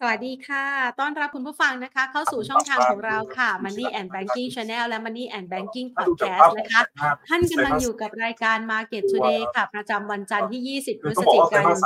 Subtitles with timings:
[0.00, 0.64] สวัสดีค่ะ
[1.00, 6.80] ต้อนรับคุณผู้ฟังนะคะ เข้าสู่ช่องทางของเราค่ะ Money and Banking Channel และ Money and Banking Podcast นะคะ
[7.28, 11.78] ท่านกำลังอยู่กับรายการ Market Today ค่ะ ประจำวันจันทร์ที่ 20 พฤศจิกายน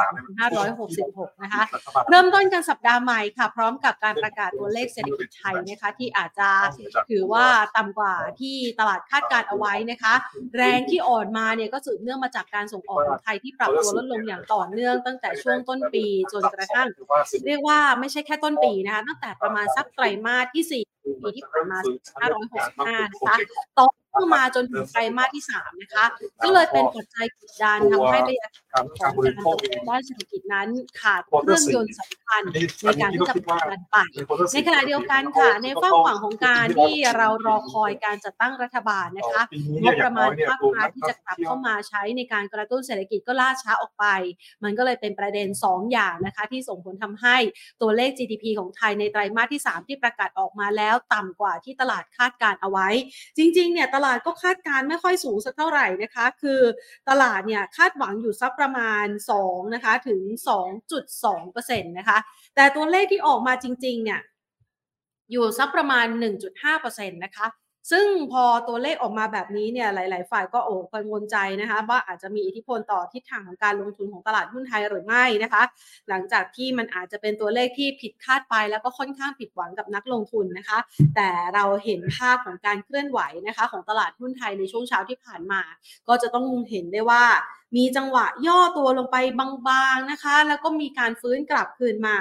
[0.72, 1.62] 2566 นะคะ
[2.11, 6.51] เริ่มต้นกันสัปดาห์ใหม่ค่ะ พร้อมกับการประกาศตัวเลขเศรษฐกิจไทยนะคะ ที่อาจจะ
[7.11, 10.15] ถือว่าต่ำกว่าที่ตลาดคาดการเอาไว้นะคะ
[10.57, 16.87] แรงที่อ่อนมาเนี่ยก็สืบเนื่องมาจากการส่งออกของไทยที่ปรับตัวลดลงอย่างต่อเนื่องตั้งแต่ช่วงต้นปีจนกระทั่ง
[17.49, 23.37] เรียกว่าไม่ใช่แค่ต้นปีนะคะตั้งแต่ประมาณสักไตรมาสที่4ปีที่ผ่านมา2565นะคะ
[23.78, 26.05] ต่อ เข้ามาจนถึงไตรมาสที่3นะคะ
[26.45, 29.47] ก็เลยเป็นปัจจัยกดดันทำให้บรรยากาศของการเติบโต
[29.89, 30.69] ด้านเศรษฐกิจนั้น
[31.01, 32.43] ขาดเครื่องยนต์สำคัญ
[32.84, 33.97] ในการที่จะผลักดันไป
[34.53, 39.43] ในขณะเดียวกันค่ะ ในฝั่งฝั่งของการที่เรารอคอยการจัดตั้งรัฐบาลนะคะ
[39.83, 44.05] งบประมาณภาครัฐที่จะกลับเข้ามาใช้ในการกระตุ้นเศรษฐกิจก็ล่าช้าออกไป
[44.65, 47.37] มันก็เลยเป็นประเด็น 2 อย่างนะคะ ที่ส่งผลทำให้
[47.83, 52.89] ตัวเลข GDP ของไทยในไตรมาสที่ 3 ที่ประกาศออกมาแล้ว ต่ำกว่าที่ตลาดคาดการเอาไว้
[53.39, 56.61] จริงๆเนี่ยตลาดก็คาดการไม่ค่อยสูงสักเท่าไหร่นะคะ คือ
[57.08, 59.06] ตลาดเนี่ยคาดหวังอยู่สักประมาณ
[59.42, 62.19] 2นะคะถึง 2.2%นะคะ
[62.55, 64.20] แต่ตัวเลขที่ออกมาจริงๆเนี่ย
[65.33, 67.47] อยู่สักประมาณ 1.5%นะคะ
[67.91, 75.62] ซึ่งพอตัวเลขออกมาแบบนี้เนี่ยหลาย ๆ ฝ่ายก็โอ้กังวลใจนะคะว่าอาจจะมีอิทธิพลต่อทิศทางของการลงทุนของตลาดหุ้นไทยหรือไม่นะคะ
[76.08, 80.78] หลังจากที่มันอาจจะเป็นตัวเลขที่ผิดคาดไป แล้วก็ค่อนข้างผิดหวังกับนักลงทุนนะคะ
[81.16, 85.61] แต่เราเห็นภาพของการเคลื่อนไหวนะคะ ของตลาดหุ้นไทยในช่วงเช้าที่ผ่านมา
[86.08, 87.24] ก็จะต้องเห็นได้ว่า
[87.77, 89.17] มีจังหวะย่อตัวลงไป
[89.69, 92.17] บางๆนะคะ แล้วก็มีการฟื้นกลับคืนมา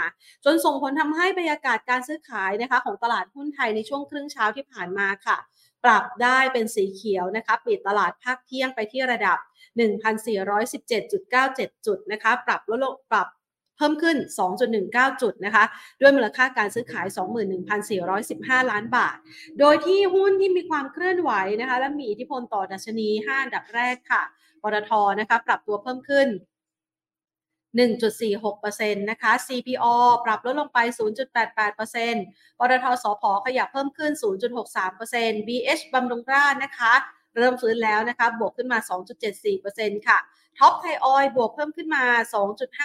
[0.46, 5.38] จนส่งผลทำให้บรรยากาศการซื้อขายนะคะ ของตลาดหุ้นไทยในช่วงครึ่งเช้าที่ผ่านมาค่ะ
[5.86, 9.38] ปรับได้เป็นสีเขียวนะคะปิดตลาดภาคเที่ยงไปที่ระดับ
[10.62, 13.28] 1,417.97 จุดนะคะ ปรับลดลงปรับ
[13.78, 14.18] เพิ่มขึ้น
[14.70, 15.64] 2.19 จุดนะคะ
[16.02, 17.08] ด้วยมูลค่าการซื้อขาย
[18.10, 19.18] 21,415 ล้านบาท
[19.60, 24.24] โดยที่หุ้นที่มีความเคลื่อนไหวนะคะ และมีอิทธิพลต่อดัชนี 5 อันดับแรกค่ะ
[24.64, 26.28] ปตทนะคะปรับตัวเพิ่มขึ้น
[27.80, 29.96] 1.46%นะคะ CPO
[30.26, 30.80] ปรับลดลงไป
[31.50, 34.12] 0.88%ปตทสพขยับเพิ่มขึ้น
[34.80, 36.94] 0.63% BH บำรุงราษฎร์นะคะ
[37.38, 38.80] เริ่มฟื้นแล้วนะคะ บวกขึ้นมา
[39.42, 40.18] 2.74%ค่ะ
[40.58, 42.04] TOP ไทยออยล์บวกเพิ่มขึ้นมา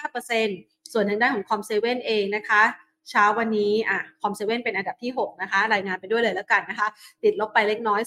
[0.04, 2.62] 2.5%ส่วนทางด้านของคอมเซเว่นเองนะคะ
[3.10, 6.88] เช้าวันนี้อะคอมเซเว่นเป็นอันดับที่ 6 นะคะ รายงานไปด้วยเลยแล้วกันนะคะ
[7.22, 8.00] ติดลบไปเล็กน้อย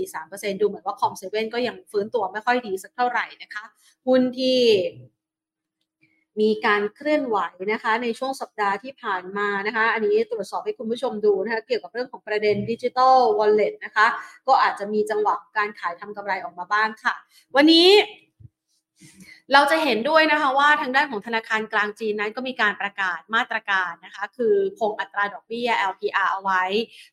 [0.00, 3.64] 0.43%ดูเหมือนว่าคอมเซเว่นก็ยังฟื้นตัวไม่ค่อยดีสักเท่าไหร่นะคะ
[4.06, 4.60] หุ้นที่
[6.40, 7.38] มีการเคลื่อนไหว
[7.72, 14.06] นะคะ ในช่วงสัปดาห์ที่ผ่านมานะคะ อันนี้ตรวจสอบให้คุณผู้ชมดูนะคะ เกี่ยวกับเรื่องของประเด็นดิจิ t a ลวอลเล็ตนะคะ
[14.48, 17.14] ก็อาจจะมีจังหวะการขายทำกำไรออกมาบ้างค่ะ
[17.56, 17.88] วันนี้
[19.52, 26.62] เราจะเห็นด้วยนะคะว่าทางด้านของธนาคารกลางจีนนั้นก็มีการประกาศมาตรการนะคะ คือคงอัตราดอกเบี้ย LPR เอาไว้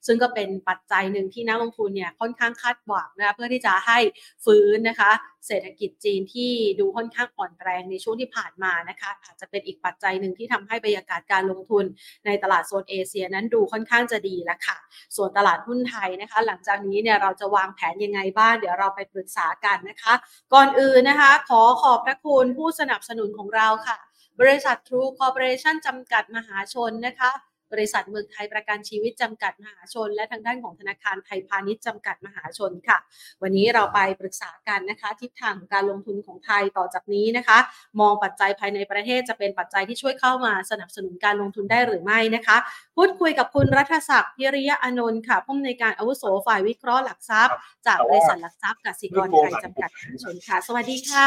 [0.06, 4.00] ซึ่งก็เป็นปัจจัยหนึ่งที่นักลงทุนเนี่ยค่อนข้างคาดหวังนะคะเพื่อที่จะให้
[4.46, 5.12] ฟื้นนะคะ
[5.48, 11.86] เศรษฐกิจจีนที่ดูค่อนข้างอ่อนแรงในช่วงที่ผ่านมานะคะ อาจจะเป็นอีกปัจจัยหนึ่งที่ทำให้บรรยากาศการลงทุน
[12.26, 14.78] ในตลาดโซนเอเชียนั้นดูค่อนข้างจะดีแล้วค่ะ
[15.16, 20.14] ส่วนตลาดหุ้นไทยนะคะ หลังจากนี้เนี่ยเราจะวางแผนยังไงบ้างเดี๋ยวเราไปปรึกษากันนะคะ
[20.54, 23.98] ก่อนอื่นนะคะ ขอขอบพระคุณผู้สนับสนุนของเราค่ะ
[24.40, 27.32] บริษัท True Corporation จำกัดมหาชนนะคะ
[27.74, 32.98] บริษัทเมืองไทยประกันชีวิตจำกัดมหาชน และทางด้านของธนาคารไทยพาณิชย์จำกัดมหาชนค่ะ
[33.42, 37.58] วันนี้เราไปปรึกษากันนะคะทิศทางของการลงทุนของไทยต่อจากนี้นะคะ
[38.02, 42.58] มองปัจจัยภายในประเทศจะเป็นปัจจัยที่ช่วยเข้ามาสนับสนุนการลงทุนได้หรือไม่นะคะ
[42.96, 47.56] พูดคุยกับคุณรัฐศักดิ์พิริยะอานนท์ค่ะผู้อำนวยการอาวุโสฝ่ายวิเคราะห์หลักทรัพย์
[47.88, 51.26] จากบริษัทหลักทรัพย์กสิกรไทยจำกัดมหาชนค่ะ สวัสดีค่ะ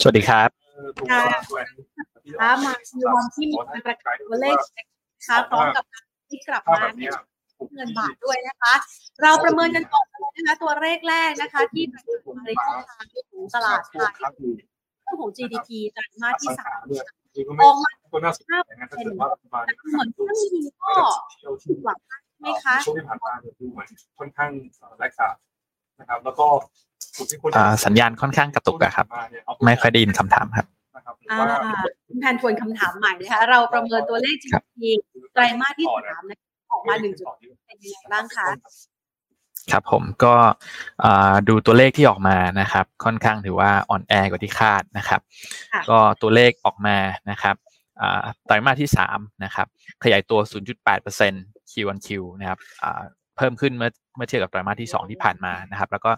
[0.00, 0.50] สวัสดีครับ
[2.24, 4.86] ค่ะค่ะมาในวันที่มีการประกาศตัวเลขนะ
[5.26, 7.12] คะพร้อมกับการที่กลับมาเนี่ย
[7.74, 8.74] เงินบาทด้วยนะคะ
[9.22, 14.12] เราประเมินกันก่อนเลยนะคะตัวเลขแรกนะคะ ที่ประกาศมาในช่องทางของตลาดไทย
[15.02, 16.80] เรื่องของ GDP ไตรมาสที่สาม
[17.62, 17.90] ออกมา
[18.50, 20.08] ห้าเปอร์เซ็นต์เหมือน
[20.40, 20.92] ที่มีก็
[21.64, 21.98] ผิดหวัง
[22.40, 24.50] ไหมคะช่วงที่ผ่านมาเนี่ยดูเหมือนค่อนข้าง
[24.98, 25.34] แลกขาด
[26.00, 26.46] นะครับ แล้วก็
[27.16, 29.06] กลุ่มที่คนอ่าสัญญาณค่อนข้างกระตุกอะครับ
[29.64, 30.66] ไม่ค่อยได้ยินคำถามครับ
[31.00, 31.58] นะครับหรืออ่าว่า
[32.08, 34.80] คุณแทนทวนคำถามใหม่นะคะเราประเมินตัวเลข GDP
[35.32, 37.28] ไตรมาสที่สามนะคะออกมาหนึ่งจุด
[37.66, 38.46] เป็นยังไงบ้างคะ
[39.72, 40.34] ครับผมก็
[41.04, 45.20] อ่าดูตัวเลขที่ออกมานะครับ ค่อนข้างถือว่าอ่อนแอกว่าที่คาดนะครับ
[45.72, 46.96] ค่ะก็ตัวเลขออกมา
[47.30, 47.56] นะครับ
[48.00, 49.66] อ่าไตรมาสที่3นะครับ
[50.04, 50.40] ขยายตัว
[51.06, 52.08] 0.8% Q on Q
[52.40, 53.02] นะครับอ่า
[53.36, 56.10] เพิ่มขึ้นเมื่อเมื่อเทียบกับไตรมาสที่ 2 ที่ผ่านมานะครับ แล้วก็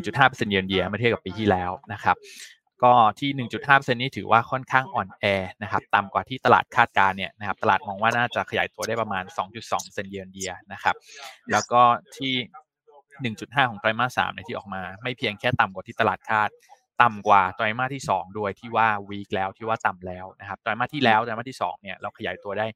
[0.00, 2.16] 1.5%เยือนเยียเมื่อเทียบกับปีที่แล้วนะครับ
[2.82, 3.30] ก็ที่
[3.66, 5.24] 1.5%นี้ถือว่าค่อนข้างอ่อนแอ
[5.62, 9.24] นะครับต่ำกว่าที่ตลาดคาดการเนี่ยนะครับตลาดมองว่าน่าจะขยายตัวได้ประมาณ
[9.58, 10.94] 2.2เซนเยนเดียนะครับ
[11.52, 11.82] แล้วก็
[12.16, 12.34] ที่
[13.34, 16.50] 1.5 ของไตรมาส3เนี่ยที่ออกมา ไม่เพียงแค่ต่ำกว่าที่ตลาดคาด
[17.02, 22.66] ต่ำกว่าไตรมาสที่2ด้วยที่ว่าวีคแล้วที่ว่าต่ำแล้วนะครับไตรมาสที่แล้วไตรมาสที่2เนี่ยเราขยายตัวได้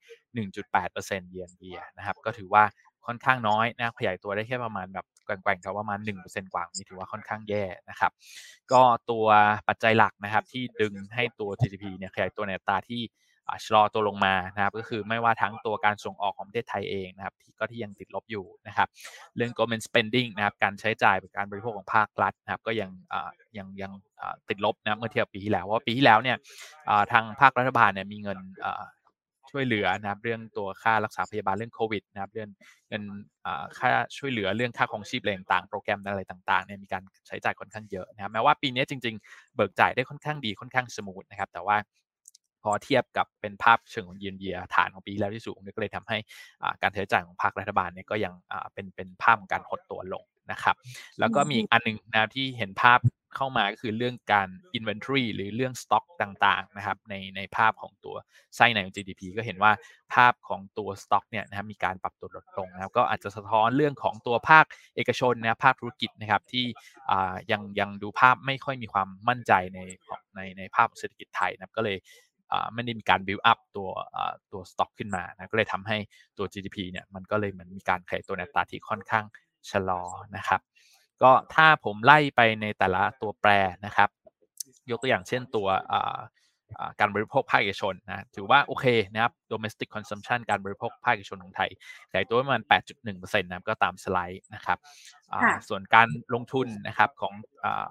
[0.60, 2.64] 1.8%เยนเดียนะครับก็ถือว่า
[3.06, 8.12] ค่อนข้างน้อยนะขยายตัวได้แค่ประมาณแบบ แกว่งๆกับประมาณ1%กว่านี่ถือว่าค่อนข้างแย่นะครับ
[8.72, 9.26] ก็ตัว
[9.68, 13.02] ปัจจัยหลักนะครับที่ดึงให้ตัว GDP เนี่ยขยายตัวในอัตราที่
[13.64, 18.88] ชะลอตัวลงมานะครับก็คือไม่ว่าทั้งตัวการส่งออกของประเทศไทยเองนะครับที่ก็ที่ยังติดลบอยู่นะครับ
[19.36, 22.90] เรื่อง government spending นะครับการใช้จ่ายการบริโภคของภาครัฐนะครับก็ยัง
[23.58, 23.92] ยังยัง
[24.48, 26.36] ติดลบนะเมื่อเทียบปีที่แล้วเพราะปีที่แล้วเนี่ย
[27.12, 28.38] ทางภาครัฐบาลเนี่ยมีเงิน
[29.52, 32.48] ช่วยเหลือนะครับเรื่องตัวค่ารักษาพยาบาลเรื่องโควิดนะครับเรื่อง
[32.88, 33.02] เงิน
[33.78, 41.76] ค่าช่วยเหลือเรื่องค่าของชีพอะไรต่างโปรแกรมอะไรต่างๆเนี่ยมีการใช้จ่ายค่อนข้างเยอะนะครับแม้ว่าปีนี้จริง ๆ เบิกจ่ายได้ค่อนข้างดีค่อนข้างสมูทนะครับ แต่ว่า
[42.62, 46.18] พอเทียบกับเป็นภาพเชิงของเยือนเยียฐานของปีแล้วที่สูงก็เลยทำให้
[46.82, 48.34] การใช้จ่ายของภาครัฐบาลเนี่ยก็ยัง
[48.74, 50.76] เป็นเป็นภาพของการหดตัวลงนะครับ
[51.20, 52.98] แล้วก็มีอีกอันหนึ่งนะที่เห็นภาพ
[53.36, 54.48] เข้ามาก็คือเรื่องการ
[54.78, 58.14] inventory หรือเรื่องสต็อกต่างๆนะครับในในภาพของตัว
[58.56, 59.72] ไส้ในของ GDP ก็เห็นว่า
[60.14, 64.64] ภาพของตัวสต็อกเนี่ยนะครับมีการปรับตัวลดลงนะครับก็อาจจะสะท้อนเรื่องของตัวภาค
[64.96, 66.66] เอกชนนะภาคธุรกิจนะครับที่
[67.52, 69.78] ยังยังดูภาพไม่ค่อยมีความมั่นใจใน
[70.36, 71.98] ในในภาพเศรษฐกิจไทยนะครับก็เลย
[72.74, 73.88] ไม่ได้มีการ build up ตัว
[74.52, 75.96] ตัวสต็อกขึ้นมานะก็เลยทำให้
[76.38, 79.24] ตัว GDP เนี่ยมันก็เลยเหมือนมีการขยายตัวในตาที่ค่อนข้าง
[79.70, 80.02] ชะลอ
[80.36, 80.60] นะครับ
[81.22, 83.50] ก็ถ้าผมไล่ไปในแต่ละตัวแปร
[83.86, 84.08] นะครับ
[84.90, 85.68] ยกตัวอย่างเช่นตัว
[87.00, 91.70] การบริโภคภาคเอกชนนะถือว่าโอเคนะครับ domestic consumption การบริโภคภาคเอกชนของไทย
[92.10, 92.62] ขยายตัวประมาณ
[93.04, 94.78] 8.1%นะครับก็ตามสไลด์นะครับ
[95.68, 97.34] ส่วนการลงทุนนะครับของ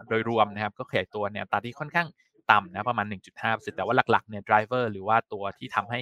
[0.07, 2.07] โดยรวมนะครับก็ขยายตัวเนี่ยตาที่ค่อนข้าง
[2.51, 3.05] ต่ำนะประมาณ
[3.41, 5.99] 1.5%แต่ว่าหลักๆเนี่ย driver หรือว่าตัวที่ทำให้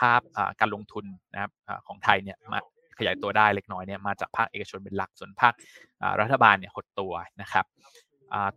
[0.00, 0.20] ภาพ
[0.60, 1.50] การลงทุนนะครับ
[1.86, 2.60] ของไทยเนี่ยมา
[3.00, 5.52] ขยายตัวได้เล็กน้อยเนี่ยมาจากภาคเอกชนเป็นหลักส่วนภาค
[6.20, 7.66] รัฐบาลเนี่ยหดตัวนะครับ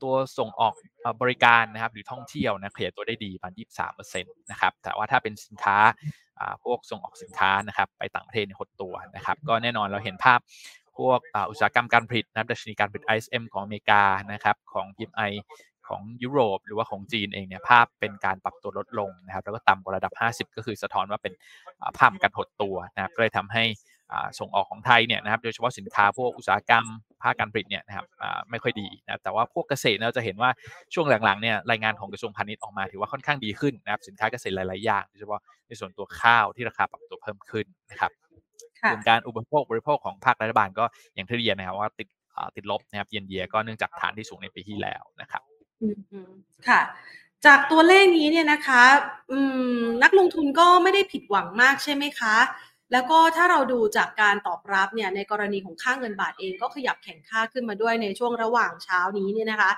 [0.02, 0.74] ตัวส่งออก
[1.22, 3.54] บริการนะครับหรือท่องเที่ยวนะขยายตัวได้ดีประมาณ
[3.98, 5.78] 23%นะครับแต่ว่าถ้าเป็นสินค้า
[6.64, 10.40] พวกส่งออกสินค้านะครับไปต่างประเทศหดตัวนะครับก็แน่นอนเราเห็นภาพ
[10.98, 11.20] พวก
[11.50, 15.32] อุตสาหกรรมการผลิตนะดัชนีการผลิต ISM ของอเมริกานะครับของ PMI
[15.88, 20.14] ของยุโรปหรือว่าของจีนเองเนี่ยภาพเป็นการปรับตัวลดลงนะครับแล้วก็ต่ำกว่าระดับ
[20.50, 21.34] 50 ก็คือสะท้อนว่าเป็น
[21.98, 23.64] ภาพการหดตัวนะครับก็เลยทำให้
[24.40, 26.86] ส่งออกของไทยเนี่ยนะครับโดยเฉพาะสินค้าพวกอุตสาหกรรม
[27.22, 28.06] ภาคการผลิตเนี่ยนะครับ
[28.50, 30.50] ไม่ค่อยดีนะแต่ว่าพวกเกษตรเราจะเห็นว่า
[30.94, 38.12] ช่วงหลังๆเนี่ยรายงานของกระทรวงพาณิชย์ออกมาถือว่าค่อนข้างดีขึ้นนะครับสินค้าเกษตรหลายๆอย่างโดยเฉพาะในส่วนตัวข้าวที่ราคาปรับตัวเพิ่มขึ้นนะครับ
[38.90, 42.08] ส่วนการอุปโภคบริโภคของภาครัฐบาลก็อย่างที่เรียนนะครับว่าติด
[42.56, 45.42] ติดลบนะครับเยียนเยียก็เนื่องจากฐานที่สูงในปีที่แล้วนะครับ
[46.68, 46.82] ค่ะ
[47.46, 48.84] จากตัวเลขนี้เนี่ยนะคะ
[50.04, 52.36] นักลงทุนก็ไม่ได้ผิดหวังมากใช่ไหมคะ
[52.94, 59.72] แล้วก็ถ้าเราดูจากการตอบรับเนี่ยในกรณีของค่าเงินบาทเองก็ขยับแข็งค่าขึ้นมาด้วยในช่วงระหว่างเช้านี้เนี่ยนะคะ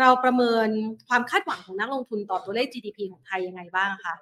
[0.00, 0.68] เราประเมิน
[1.08, 4.14] ความคาดหวังของนักลงทุนต่อตัวเลข GDP ของไทยยังไงบ้างคะ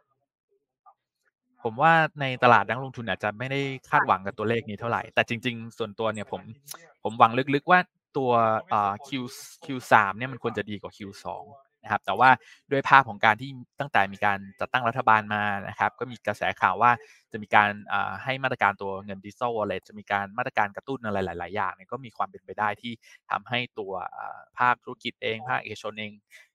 [1.62, 3.60] ผมว่าในตลาดนักลงทุนอาจจะไม่ได้
[3.90, 6.42] คาดหวังกับตัวเลขนี้เท่าไหร่ แต่จริง ๆ ส่วนตัวเนี่ยผม
[7.02, 7.81] ผมหวังลึกๆว่า
[8.16, 8.31] ตัว
[9.06, 9.08] Q
[9.64, 11.26] Q3 เนี่ยมันควรจะดีกว่า Q2
[11.87, 12.31] นะครับแต่ว่า
[12.73, 13.50] ด้วยภาพของการที่
[13.81, 16.91] ตั้งแต่มีการจัดตั้งรัฐบาลมานะครับก็มีกระแสข่าวว่า
[17.33, 17.71] จะมีการ
[18.25, 22.93] ให้มาตรการตัวเงินดิจิทัลวอลเล็ตจะมีการมาตรการกระตุ้นอะไรหลาย ๆ อย่างเนี่ยก็มีความเป็นไปได้ที่
[23.31, 23.93] ทำให้ตัว
[24.59, 26.12] ภาคธุรกิจเอง ภาคเอกชนเอง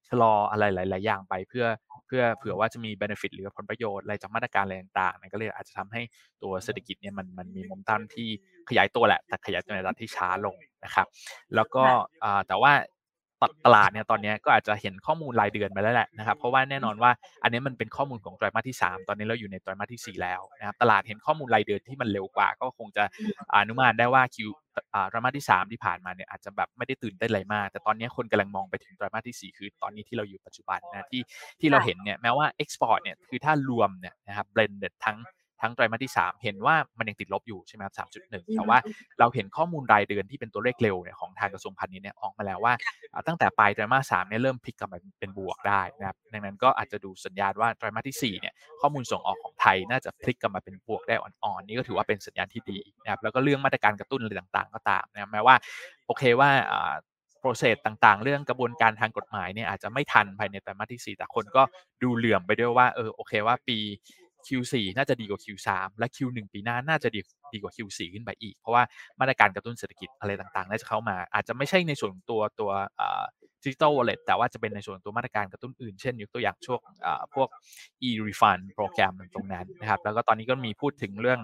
[0.09, 1.65] ชะลออะไรหลาย ๆ อย่างไปเพื่อ
[2.07, 6.01] เพื่อเผื่อว่าจะมีเบนฟิตหรือผลประโยชน์อะไรจากมาตรการอะไรต่างๆนก็เลยอาจจะทำให้
[6.43, 8.27] ตัวเศรษฐกิจเนี่ยมันมันมีมุมต้นที่
[8.69, 11.07] ขยายตัวแหละแต่ขยายตัวในระดับที่ช้าลงนะครับ
[11.55, 11.83] แล้วก็
[12.47, 12.73] แต่ว่า
[13.65, 17.11] ตลาดเนี่ยตอนนี้ก็อาจจะเห็นข้อมูลรายเดือนไปแล้วแหละนะครับเพราะว่าแน่นอนว่า
[17.43, 23.03] อันนี้มันเป็นข้อมูลของไตรมาสที่ 3 ตอนนี้เราอยู่ในไตรมาสที่ 4 แล้วนะครับตลาดเห็นข้อมูลรายเดือนที่มันเร็วกว่า ก็คงจะ
[23.55, 24.49] อนุมานได้ว่าคิว
[25.09, 31.21] ไตรมาสที่ 3 ที่ผ่านมาเนี่ยอาจจะแบบไม่ได้ตื่นเต้นอะไรมาก แต่ตอนนี้คนกำลังมองไปถึงไตรมาสที่ 4 คือตอนนี้ที่เราอยู่ปัจจุบันนะที่
[31.59, 35.17] ที่เราเห็นเนี่ยแม้ว่า export เนี่ยคือถ้ารวมเนี่ยนะครับ blended ทั้ง
[35.61, 38.77] ทั้งไตรมาสที่ 3 เห็นว่ามันยังติดลบอยู่ใช่ไหมครับ3.1แต่ว่า
[39.19, 42.73] เราเห็นข้อมูลรายเดือนที่เป็นตัวเลขเร็วเนี่ยของทางกระทรวงพาณิชย์เนี่ยออกมาแล้วว่า
[43.27, 55.55] ตั้งแต่ปลายไตรมาส3เนี่ยเริ่มพลิกกลับมาเป็นบวกได้นะครับดังนั้นก็อาจจะดูสัญญาณว่าไตรมาสที่4เนี่ยข้อมูลส่งออกของไทยน่าจะพลิกกลับมาเป็นบวกได้อ่อนๆนี่ก็ถือว่าเป็นสัญญาณที่ดีนะครับแล้วก็เรื่องมาตรการกระตุ้นอะไรต่างๆ ก็ตามนะแม้ว่า
[56.07, 56.49] โอเคว่า
[57.39, 61.63] process ต่างๆ เรื่องกระบวนการทางกฎหมายเนี่ยอาจจะไม่ทันภายในไตรมาสที่ 4 แต่คนก็
[62.03, 63.77] ดูเหลื่อมไปด้วยว่าเออโอเคว่าปี
[64.47, 67.19] Q4 น่าจะดีกว่า Q3 และ Q1 ปีหน้าน่าจะดี
[67.53, 68.83] ดีกว่า Q4 ขึ้นไปอีก เพราะว่า
[69.19, 72.71] มาตรการกระตุ้นเศรษฐกิจอะไรต่างๆ น่าจะเข้ามา อาจจะไม่ใช่ในส่วนตัวตัว
[73.63, 76.81] digital wallet แต่ว่าจะเป็นในส่วนตัวมาตรการกระตุ้นอื่น เช่นยกตัวอย่างช่วง
[77.35, 77.49] พวก
[78.07, 81.39] e-refund โปรแกรมตรงนั้นนะครับ แล้วก็ตอนนี้ก็มีพูดถึงเรื่อง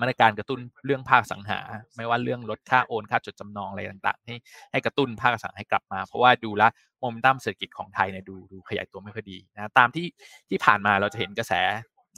[0.00, 1.60] มาตรการกระตุ้นเรื่องภาคสังหา
[1.96, 4.36] ไม่ว่าเรื่องลดค่าโอนค่าจดจำนองอะไรต่างๆ ให้
[4.72, 6.62] ให้กระตุ้นภาคสังหาให้กลับมา เพราะว่าดูแล
[7.00, 10.06] โมเมนตัมเศรษฐกิจของไทยเนี่ยดูดูขยายตัวไม่ค่อยดีนะตามที่
[10.48, 11.52] ที่ผ่านมาเราจะเห็นกระแส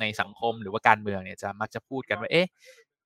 [0.00, 2.46] ในสังคมหรือว่าการเมืองเนี่ยจะมักจะพูดกันว่าเอ๊ะ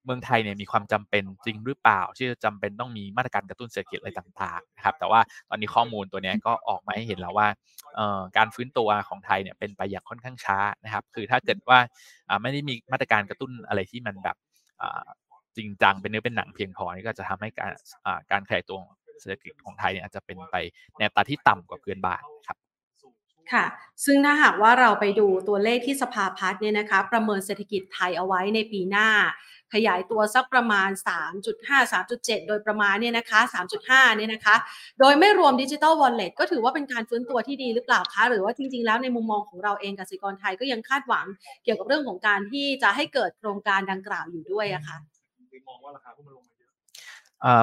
[0.06, 5.20] เมืองไทยเนี่ยมีความจำเป็นจริงหรือเปล่า ที่จะจำเป็นต้องมีมาตรการกระตุ้นเศรษฐกิจอะไรต่างๆนะครับแต่ว่า
[5.50, 7.48] ตอนนี้ข้อมูลตัวนี้ก็ออกมาให้เห็นแล้วว่า
[8.36, 11.78] การฟื้นตัวของไทยเนี่ยเป็นไปอย่างค่อนข้างช้านะครับ คือถ้าเกิดว่า
[12.42, 14.36] ไม่ได้มีมาตรการกระตุ้นอะไรที่มันแบบ
[15.56, 17.72] จริงจังเป็นเนื้อเป็นหนังเพียงพอนี่ก็จะทำให้การ
[18.30, 18.78] การขยายตัว
[19.20, 20.56] เศรษฐกิจของไทยเนี่ยอาจจะเป็นไป
[20.98, 22.58] แนวตาที่ต่ำกว่าเพื่อนบ้านครับ
[23.52, 23.64] ค่ะ
[24.04, 29.08] ซึ่งถ้าหากว่าเราไปดูตัวเลขที่สภาพัฒน์เนี่ยนะคะ ประเมินเศรษฐกิจไทยเอาไว้ในปีหน้า
[29.74, 30.90] ขยายตัวสักประมาณ
[31.42, 33.40] 3.5 3.7 โดยประมาณเนี่ยนะคะ
[33.78, 34.56] 3.5 เนี่ยนะคะ
[35.00, 41.26] โดยไม่รวมดิจิ t a ลวอลเล็ตก็ถือว่าเป็นการฟื้นตัวที่ดีหรือเปล่าคะ หรือว่าจริง ๆ แล้วในมุมมองของเราเองกสิกรไทยก็ยังคาดหวัง
[41.64, 44.96] เกี่ยวกับเรื่องของการที่จะให้เกิดโครงการดังกล่าวอยู่ด้วยอะคะ่ะ
[45.68, 46.55] มองว่าราคาหุ้นมันลง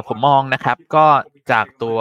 [0.07, 1.05] ผมมองนะครับก็
[1.51, 1.97] จากตัว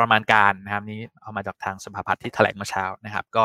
[0.00, 3.44] ประมาณการนะครับนี้เอามาจากทางสภาพัฒน์ที่แถลงเมื่อเช้านะครับ ก็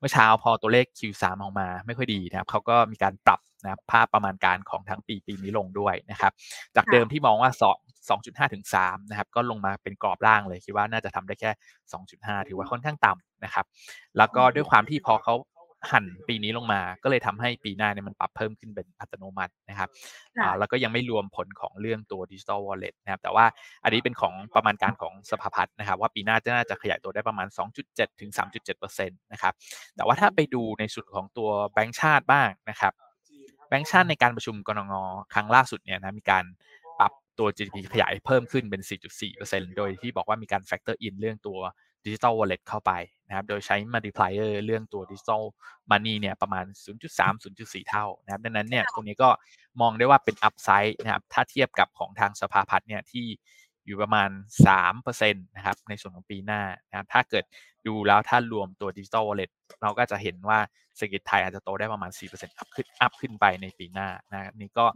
[0.00, 6.32] เมื่อเช้าพอตัวเลข Q3 ออกมาไม่ค่อยดีนะครับเขาก็มีการปรับนะครับภาพประมาณการของทั้งปีปีนี้ลงด้วยนะครับ
[6.76, 7.76] จากเดิมที่มองว่า 2
[8.08, 11.50] 2.5 ถึง 3 นะครับ ก็ลงมาเป็นกรอบล่างเลย คิดว่าน่าจะทำได้แค่
[12.00, 13.66] 2.5 ถือว่าค่อนข้างต่ำนะครับ
[14.18, 15.34] แล้วก็ด้วยความที่พอเขา
[15.90, 19.88] หั่นปีนี้ลงมา ก็เลยทำให้ปีหน้าเนี่ยมันปรับเพิ่มขึ้นเป็นอัตโนมัตินะครับ
[20.58, 23.44] แล้วก็ยังไม่รวมผลของเรื่องตัวดิจิ t a ลวอลเล็ตนะครับ แต่ว่า
[23.84, 27.48] อันนี้เป็นของประมาณการของสภาพัฒน์นะครับ ว่าปีหน้าจะน่าจะขยายตัวได้ประมาณ
[27.84, 29.54] 2.7 ถึง 3.7%นะครับ
[29.96, 32.92] แต่ว่าถ้าไปดูในส่วนของตัวแบงก์ชาติบ้างนะครับ
[33.68, 34.94] แบงก์ชาติในการประชุมกรงง
[35.34, 36.44] ครั้งล่าสุดเนี่ยนะมีการ
[37.00, 38.82] ปรับตัว GDP ขยายเพิ่มขึ้นเป็น
[39.28, 41.58] 4.4%โดยที่บอกว่ามีการ factor in เรื่องตัว
[42.06, 42.92] digital wallet เข้าไป
[43.28, 45.42] นะครับ โดยใช้ multiplier เรื่องตัว digital
[45.90, 46.64] money เนี่ยประมาณ
[47.04, 49.30] 0.3 0.4 เท่านะครับ ดังนั้นเนี่ยตรงนี้ก็
[49.80, 53.26] มองได้ว่าเป็น upside นะครับ ถ้าเทียบกับของทางสภาพัฒน์เนี่ยที่
[53.86, 54.30] อยู่ประมาณ
[54.76, 57.44] 3%นะครับ ในส่วนของปีหน้านะครับ ถ้าเกิด
[57.86, 59.50] ดูแล้วถ้ารวมตัว digital wallet
[59.82, 60.58] เราก็จะเห็นว่า
[60.96, 64.86] เศรษฐกิจไทยอาจจะโตได้ประมาณ 4% up ขึ้น up ขึ้นไปในปีหน้านะนี่ก็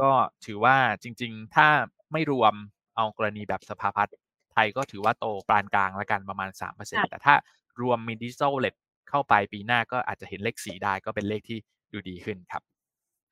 [0.00, 0.10] ก็
[0.46, 1.68] ถือว่าจริง ๆ ถ้า
[2.12, 2.54] ไม่รวม
[2.96, 7.34] เอากรณีแบบสภาพัฒน์ไทยก็ถือว่าโตปานกลางแล้วกันประมาณ 3%แต่ถ้า
[7.80, 8.74] รวมมีดิจิทัลเลต
[9.10, 11.58] เข้าไปปีหน้าก็อาจจะเห็นเลขสีได้ก็เป็นเลขที่
[11.92, 12.62] ดูดีขึ้นครับ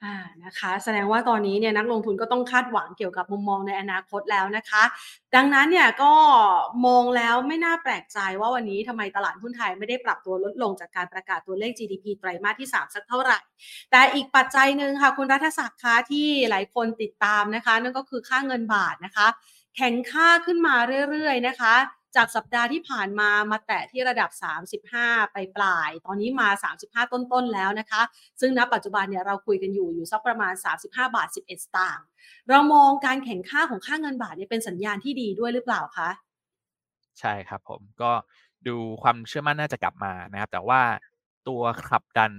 [0.05, 4.83] อ่านะคะแสดงว่าตอนนี้เนี่ยนักลงทุนก็ต้องคาดหวังเกี่ยวกับมุมมองในอนาคตแล้วนะคะ
[5.35, 6.13] ดังนั้นเนี่ยก็
[6.87, 13.39] มองแล้วไม่น่าแปลกใจว่าวันนี้ทำไมตลาดหุ้นไทยไม่ได้ปรับตัวลดลงจากการประกาศตัวเลข GDP ไตรมาสที่ 3 สักเท่าไหร่
[13.91, 19.27] แต่อีกปัจจัยหนึ่งค่ะคุณรัฐศักดิ์คะที่หลายคนติดตามนะคะ นั่นก็คือค่าเงินบาทนะคะ
[19.77, 20.77] แข็งค่าขึ้นมา
[21.11, 21.75] เรื่อยๆนะคะ
[22.17, 24.31] จากสัปดาห์ที่ผ่านมามาแตะที่ระดับ
[24.81, 26.49] 35 ไปปลาย ตอนนี้มา
[26.83, 28.03] 35 ต้นๆ แล้วนะคะ
[28.41, 32.07] ซึ่งณปัจจุบันเนี่ยเราคุยกันอยู่อยู่สักประมาณ 35 บาท 11 สตางค์
[32.49, 36.09] เรามองการแข่งค่าของค่าเงินบาทเนี่ยเป็นสัญญาณที่ดีด้วยหรือเปล่าคะ
[37.21, 38.11] ใช่ครับผม ก็
[38.69, 40.81] ดูความเชื่อมั่นน่าจะกลับมานะครับ แต่ว่า
[41.49, 42.33] ตัวขับดัน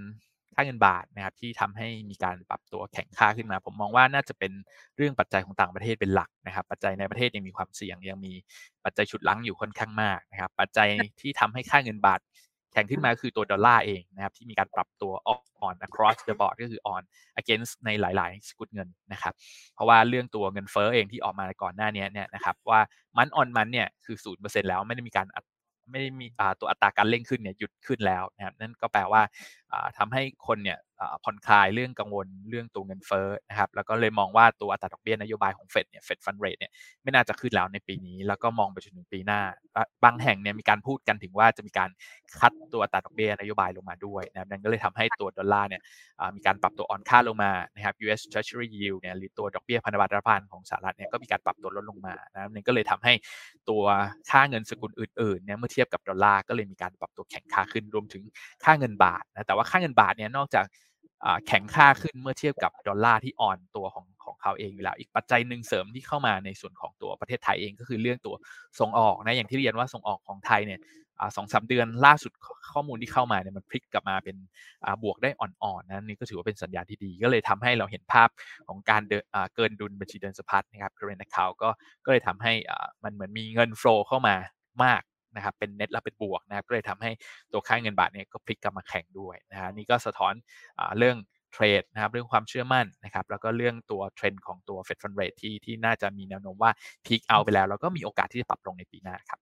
[0.58, 4.52] ค่าเงินบาทนะครับที่ทำให้มีการปรับตัวแข็งค่าขึ้นมา ผมมองว่าน่าจะเป็น
[4.96, 8.32] เรื่องปัจจัยของต่างประเทศเป็นหลักนะครับ ปัจจัยในประเทศยังมีความเสี่ยง ยังมี
[8.84, 10.88] ปัจจัยฉุดลังอยู่ค่อนข้างมากนะครับ ปัจจัย
[11.20, 12.20] ที่ทำให้ค่าเงินบาท
[12.72, 15.12] แข็งขึ้นมาคือตัวดอลลาร์เองนะครับที่มีการปรับตัว
[15.66, 17.02] on across the board ก็คือ on
[17.40, 19.34] against ในหลาย ๆ สกุลเงินนะครับ
[19.74, 22.80] เพราะว่าเรื่องตัวเงินเฟ้อเองที่ออกมาก่อนหน้านี้เนี่ยนะครับว่า
[23.16, 25.26] month on month เนี่ยคือศูนย์เปอร์เซ็นต์แล้วไม่ได้มีการ
[25.90, 26.26] ไม่ได้มี
[26.60, 29.22] ตัวอัตราการเร่งขึ้นเนี่ยหยุดขึ้นแล้วนะครับนั่นก็แปลว่า
[29.98, 30.78] ทำให้คนเนี่ย
[31.24, 36.72] ผ่อนคลายเรื่องกังวลเรื่องตัวเงินเฟ้อนะครับแล้วก็เลยมองว่าตัวอัตราดอกเบี้ยนโยบายของเฟดเนี่ย Fed funds rate เนี่ย
[37.02, 39.40] ไม่น่าจะขึ้นแล้วในปีนี้ แล้วก็มองไปจนถึงปีหน้า
[40.04, 41.90] บางแห่งเนี่ยมีการพูดกันถึงว่าจะมีการ
[42.38, 45.82] cut ตัวอัตราดอกเบี้ยนโยบายลงมาด้วยนะครับนั่นก็เลยทำให้ตัวดอลลาร์เนี่ย
[46.36, 53.12] มีการปรับตัวอ่อนค่าลงมานะครับ US Treasury Yield เนี่ยหรือตัวดอกเบี้ยพันธบัตรรัฐบาลของสหรัฐเนี่ยก็มีการปรับตัวลดลงมานะครับนั่นก็เลยทำให้
[53.70, 53.84] ตัว
[54.30, 58.22] ค่าเงินสกุลอื่นๆเนี่ยเมื่อเทียบกับดอลลาร์ก็เลยมีการปรับตัวแข็งค่าขึ้นรวมถึง
[58.64, 60.64] ค่าเงินบาทนะแต่ว่าค่าเงินบาทเนี่ยนอกจาก
[61.46, 68.34] แข็งค่าขึ้นเมื่อเทียบกับดอลลาร์ที่อ่อนตัวของของเขาเองอยู่แล้ว อีกปัจจัยหนึ่งเสริมที่เข้ามาในส่วนของตัวประเทศไทยเองก็คือเรื่องตัว
[68.80, 70.80] ส่งออกนะอย่างที่เรียนว่าส่งออกของไทยเนี่ย
[71.36, 72.32] สองสามเดือนล่าสุด
[72.72, 74.36] ข้อมูลที่เข้ามาเนี่ยมันพลิกกลับมาเป็น
[75.02, 78.28] บวกได้อ่อนๆนะนี่ก็ถือว่าเป็นสัญญาณที่ดี ก็เลยทำให้เราเห็นภาพ
[78.68, 79.02] ของการ
[79.54, 81.70] เกินดุลบัญชีเดินสะพัดนะครับ current account ก็
[82.04, 82.52] ก็เลยทำให้
[83.04, 84.36] มันเหมือนมีเงินโฟล์เข้ามา
[84.84, 85.02] มาก
[85.36, 87.10] นะครับเป็นเน็ตแล้วเป็นบวกนะครับก็เลยทำให้
[87.52, 90.32] ตัวค่าเงินบาทเนี่ยก็พลิกกลับมาแข็งด้วยนะฮะนี่ก็สะท้อน
[90.78, 91.16] อเรื่อง
[91.52, 96.70] เทรดนะครับเรื่องความเชื่อมั่นนะครับแล้วก็เรื่องตัวเทรนด์ของตัว Fed Fund Rate ที่ที่น่าจะมีแนวโน้มว่า
[97.06, 99.38] พีคเอาไปแล้ว แล้วก็มีโอกาสที่จะปรับลงในปีหน้าครับ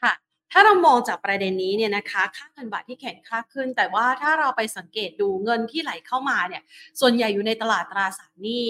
[0.00, 0.12] ค่ะ
[0.52, 6.62] ถ้าเรามองจากประเด็นนี้เนี่ยนะคะค่าเงินบาทที่แข็งค่าขึ้น แต่ว่าถ้าเราไปสังเกตดูเงินที่ไหลเข้ามาเนี่ย
[7.00, 8.68] ส่วนใหญ่อยู่ในตลาดตราสารหนี้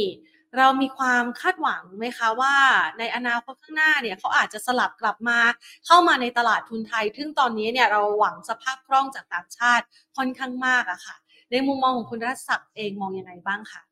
[0.56, 2.54] เรามีความคาดหวังไหมคะว่า
[2.98, 5.38] ในอนาคตข้างหน้าเนี่ยเขาอาจจะสลับกลับมา
[5.86, 9.84] เข้ามาในตลาดทุนไทย ซึ่งตอนนี้เนี่ยเราหวังสภาพคล่องจากต่างชาติ
[10.16, 11.16] ค่อนข้างมากอะค่ะ
[11.50, 13.82] ในมุมมองของคุณรัศศักดิ์เองมองยังไงบ้างคะ?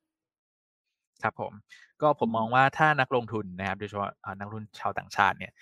[1.23, 1.53] ครับผม
[2.01, 5.53] ก็ผมมองว่าถ้านักลงทุนนะครับโดยเฉพาะอ่านักลงทุนชาวต่างชาติเนี่ย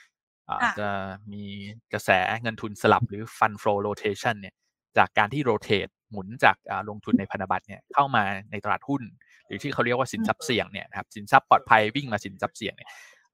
[0.49, 0.89] อ่าค่ะจะ
[1.33, 1.45] มี
[1.93, 2.11] กระแส
[2.43, 4.55] เงินทุนสลับหรือ Fund Flow Rotation เนี่ย
[4.99, 9.03] จากการที่ rotate หมุนจากอ่าลงทุนในพันธบัตรเนี่ยเข้ามาในตลาดหุ้น
[9.47, 12.91] หรือที่เขาเรียกว่าสินทรัพย์เสี่ยงเนี่ยนะครับสินทรัพย์ปลอดภัยวิ่งมาสินทรัพย์เสี่ยงเนี่ย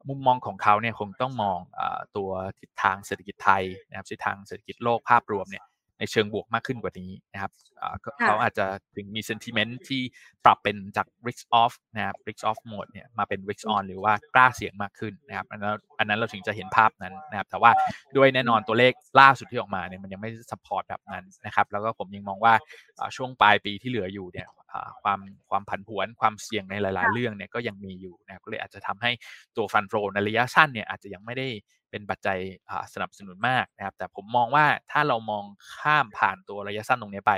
[0.08, 5.64] มุมมองของเขาเนี่ยคงต้องมองอ่าตัวทิศทางเศรษฐกิจไทยนะครับทิศทางเศรษฐกิจโลกภาพรวมเนี่ย
[5.98, 8.66] ในเชิงบวกมากขึ้นกว่านี้นะครับอ่าก็ค่เขาะอาจจะ
[8.96, 10.02] ถึงมี sentiment ที่
[10.44, 17.70] ปรับเป็นจาก risk off นะครับ risk off mode เนี่ยมาเป็น risk อืม on หรือว่ากล้าเสี่ยงมากขึ้นนะครับอันนั้นอันนั้นเราถึงจะเห็นภาพนั้นนะครับ แต่ว่า
[18.16, 22.54] ด้วยแน่นอนตัวเลขล่าสุดที่ออกมาเนี่ยมันยังไม่ซัปพอร์ตแบบนั้นนะครับ แล้วก็ผมยังมองว่า
[22.98, 24.61] อ่าช่วงปลายปีที่เหลืออยู่เนี่ยอ่า
[25.02, 29.10] ความความผันผวนความเสี่ยงในหลายค่ๆะเรื่องเนี่ยก็ยังมีอยู่นะครับก็เลยอาจจะทำให้
[29.56, 31.48] ตัว Fund Flow ในระยะสั้นเนี่ยอาจจะยังไม่ได้
[31.90, 32.38] เป็นปัจจัย
[32.70, 35.44] อ่าสนับสนุนมากนะครับ แต่ผมมองว่าถ้าเรามอง
[35.80, 37.32] ข้ามผ่านตัวระยะสั้นตรงนี้ไป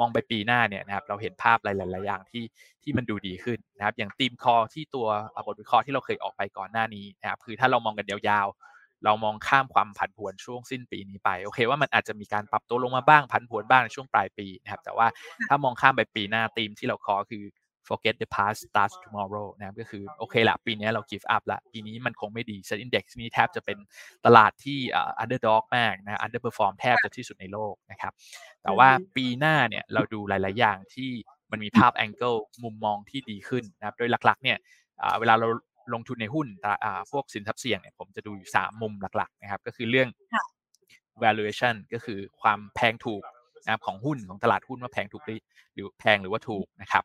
[0.00, 2.44] มองไปปีหน้าเนี่ยนะครับเราเห็นภาพหลายๆอย่างที่
[2.82, 8.56] ที่มันดูดีขึ้นนะครับ อย่าง Theme Call ที่ตัวอ่าบทวิเคราะห์ที่เราเคยออกไปก่อนหน้านี้นะครับคือถ้าเรามองกันยาวๆ
[9.04, 17.44] เรามองข้ามความผันผวนช่วงสิ้นปีนี้ไปโอเคว่ามันอาจจะมีการปรับตัวลงมาบ้างผันผวนบ้างในช่วงปลายปีนะครับแต่ว่าค่ะถ้ามองข้ามไปปีหน้าธีมที่เรา call คือ
[17.88, 23.78] forget the past starts tomorrow นะครับก็คือโอเคแหละปีนี้เรา give up แล้วปีนี้มันคงไม่ดี Set Index นี้แทบจะเป็น
[24.26, 28.12] ตลาดที่อ่า underdog มากนะ underperform แทบค่ะจะที่สุดในโลกนะครับ
[28.62, 31.10] แตอื่ว่าอฮึปีหน้าเนี่ยเราดูหลาย ๆ อย่างที่
[31.50, 34.58] มันมีภาพแองเกิลมุมมองที่ดีขึ้นนะครับ โดยหลัก ๆ เนี่ย
[35.02, 35.48] อ่าเวลาเรา
[35.94, 40.44] ลงทุนในหุ้นตราอ่าพวกสินทรัพย์เสี่ยงเนี่ยผมจะดูอยู่3มุมหลักๆนะครับ ก็คือเรื่องค่ะ
[41.24, 43.22] valuation ก็คือความแพงถูก
[43.64, 45.40] นะครับของหุ้นของตลาดหุ้นว่าแพงถูกหรือ
[45.74, 47.04] หรือแพงหรือว่าถูกนะครับ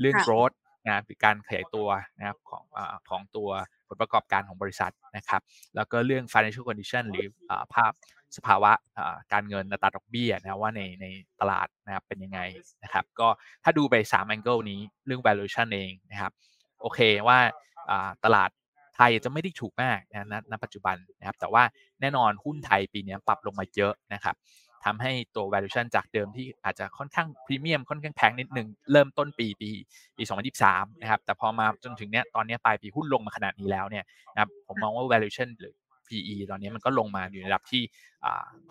[0.00, 0.54] เรื่องค่ะ growth
[0.84, 3.48] นะครับคือการขยายตัวนะครับของอ่าของตัว
[3.88, 5.42] ผลประกอบการของบริษัทนะครับ
[5.76, 7.92] แล้วก็เรื่อง financial condition หรืออ่าภาพ
[8.36, 11.06] สภาวะอ่าการเงินอัตราดอกเบี้ยนะครับว่าในใน
[11.40, 12.40] ตลาดนะครับเป็นยังไง
[12.82, 13.28] นะครับ ก็
[13.64, 16.32] ถ้าดูไป3แองเกิลนี้เรื่อง valuation เองนะครับ
[16.80, 17.38] โอเคว่า
[17.75, 17.75] อ่า
[18.24, 18.50] ตลาด
[18.96, 21.62] ไทยจะไม่ได้ถูกมากนะณณปัจจุบันนะครับแต่ว่า
[22.00, 24.36] แน่นอนหุ้นไทยปีนี้ปรับลงมาเยอะนะครับ
[24.84, 29.70] ทำให้ตัว valuation จากเดิมที่อาจจะค่อนข้างพรีเมียมค่อนข้างแพงนิดหนึ่งเริ่มต้นปีปี
[30.16, 30.22] ปี
[30.62, 35.74] 2023 นะครับแต่พอมาจนถึงเนี้ยตอนเนี้ยปลายปีหุ้นลงมาขนาดนี้แล้วเนี่ยนะครับผมมองว่า valuation หรือ
[36.08, 37.82] PE ตอนนี้มันก็ลงมาอยู่ในระดับที่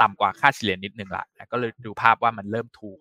[0.02, 3.00] ต่ำกว่าค่าเฉลี่ยนิดหนึ่งละก็เลยดูภาพว่ามันเริ่มถูก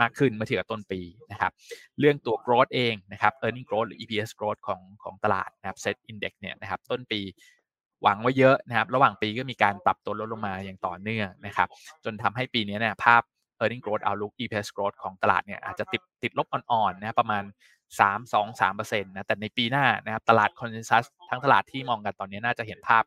[0.00, 1.00] มากขึ้นเมื่อเทียบกับต้นปี
[1.32, 1.52] นะครับ
[2.00, 7.20] เรื่องตัว growth เองนะครับ earning growth หรือ EPS growth ของของตลาดนะครับ Set Index เนี่ยนะครับต้นปี
[8.02, 11.68] หวังไว้เยอะนะครับ ระหว่างปีก็มีการปรับตัวลดลงมาอย่างต่อเนื่องนะครับ
[12.04, 13.22] จนทำให้ปีนี้เนี่ยภาพ
[13.60, 17.44] earning growth outlook EPS growth ของตลาดเนี่ยอาจจะติดติดลบอ่อนๆนะครับประมาณ
[18.00, 23.02] 3-2-3%นะแต่ในปีหน้านะครับตลาด consensus ทั้งตลาดที่มองกันตอนนี้น่าจะเห็นภาพ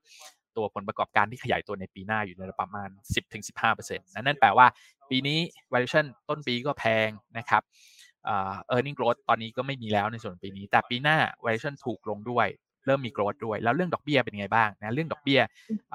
[0.58, 2.90] ตัวผลประกอบการที่ขยายตัวในปีหน้าอยู่ในระดับประมาณ
[3.44, 4.68] 10-15%นะนั่นแปลว่า
[5.10, 5.40] ปีนี้
[5.74, 7.64] valuation ต้นปีก็แพงนะครับ
[8.28, 12.50] อ่า earning growth ตอนนี้ก็ไม่มีแล้วในส่วนปีนี้ แต่ปีหน้า valuation ถูกลงด้วย
[12.88, 15.40] เริ่มมี growth ด้วย แล้วเรื่องดอกเบี้ยเป็นยังไงบ้างนะเรื่องดอกเบี้ย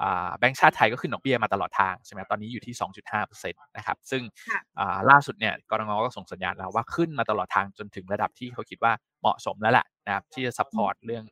[0.01, 2.73] อ่าแบงก์ชาติไทยก็ขึ้นดอกเบี้ยมาตลอดทางใช่ไหมตอนนี้อยู่ที่
[3.21, 11.23] 2.5%นะครับซึ่งค่ะอ่าล่าสุดเนี่ยกนง.ก็ส่งสัญญาณแล้วว่าขึ้นมาตลอดทางจนถึงระดับที่เขาคิดว่าเหมาะสมแล้วแหละนะครับที่จะซัปพอร์ตเรื่อง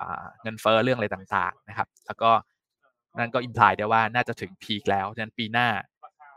[0.00, 2.30] อ่าเงินเฟ้อเรื่องอะไรต่างๆนะครับแล้วก็
[3.18, 5.68] นั่นก็ imply ได้ว่าน่าจะถึงพีกแล้วฉะนั้นปีหน้า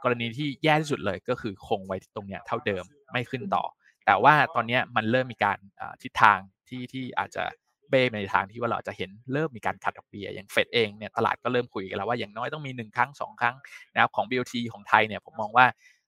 [0.03, 3.63] กรณีที่แย่ที่สุดเลยก็คือคงไว้ตรงเนี้ยเท่าเดิมไม่ขึ้นต่อ
[4.05, 5.57] แต่ว่าตอนนี้มันเริ่มมีการ
[6.03, 7.43] ทิศทางที่ที่อาจจะ
[7.89, 13.55] เบ้ในทางที่ว่าเราจะเห็นเริ่มมีการ cut ดอกเบี้ยอย่าง Fed เองเนี่ยตลาดก็เริ่มคุยกันแล้วว่าอย่างน้อยต้องมี 1 ครั้ง 2 ครั้ง
[13.93, 15.65] นะครับของ BOT ของไทยเนี่ยผมมองว่า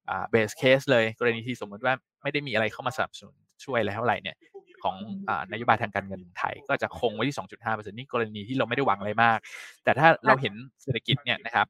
[0.10, 4.36] อ่า base case เลยกรณีที่สมมติว่าไม่ได้มีอะไรเข้ามาสนับสนุนช่วยอะไรเท่าไหร่เนี่ย
[4.84, 4.96] ของ
[5.30, 9.40] อ่านโยบายทางการเงินของไทย ก็จะคงไว้ที่ 2.5%นี่กรณีที่เราไม่ได้หวังอะไรมาก
[9.84, 11.68] แต่ถ้าเราเห็นเศรษฐกิจเนี่ยนะครับ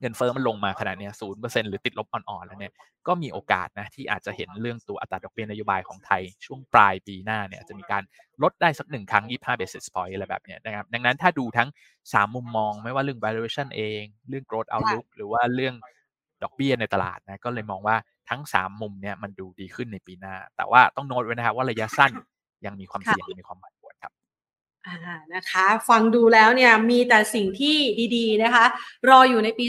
[0.00, 2.72] เงินเฟ้อมันลงมาขนาดเนี้ย0%หรือติดลบอ่อนๆ แล้วเนี่ย
[3.06, 8.02] ก็มีโอกาสนะที่อาจจะเห็นเรื่องตัวอัตราดอกเบี้ยนโยบายของไทย ช่วงปลายปีหน้าเนี่ยอาจจะมีการ
[8.42, 11.68] ลดได้สัก1ครั้ง 25 basis point อะไรแบบเนี้ยนะครับ ดังนั้นถ้าดูทั้ง
[12.02, 15.74] 3 มุมมองไม่ว่าเรื่อง valuation เอง เรื่อง growth ค่ะ outlook หรือว่าเรื่อง
[16.42, 17.96] ดอกเบี้ยในตลาดนะ ก็เลยมองว่า
[18.30, 22.12] ทั้ง 3 มุมเนี่ยมันดูดีขึ้นในปีหน้า แต่ว่าต้องโน้ตไว้นะครับว่าระยะสั้น
[22.66, 23.79] ยังมีความค่ะเสี่ยงยังมีความผันผว
[24.88, 27.76] นครับอ่านะคะฟังดูแล้วเนี่ยมีแต่สิ่งที่
[28.16, 28.64] ดีๆนะคะ
[29.08, 29.66] รออยู่ในปี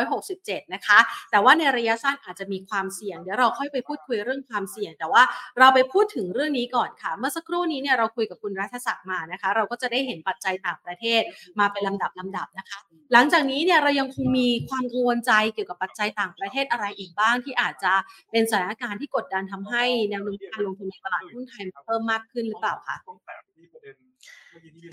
[0.00, 0.98] 2567 นะคะ
[1.30, 5.22] แต่ว่าในระยะสั้นอาจจะมีความเสี่ยง เดี๋ยวเราค่อยไปพูดคุยเรื่องความเสี่ยง แต่ว่า
[5.58, 11.22] เราไปพูดถึงเรื่องนี้ก่อนค่ะ เมื่อสักครู่นี้เนี่ยเราคุยกับคุณรัฐศักดิ์มานะคะ เราก็จะได้เห็นปัจจัยต่างประเทศ
[11.58, 12.78] มาเป็นลำดับลำดับนะคะ
[13.12, 17.92] หลังจากนี้เนี่ยเรายังคงมีความกังวลใจเกี่ยวกับปัจจัยต่างประเทศอะไรอีกบ้างที่อาจจะ
[18.30, 22.96] เป็นสถานการณ์ที่กดดันทำให้แนวโน้มการลงทุนในตลาดหุ้นไทยเพิ่มมากขึ้นหรือเปล่าคะ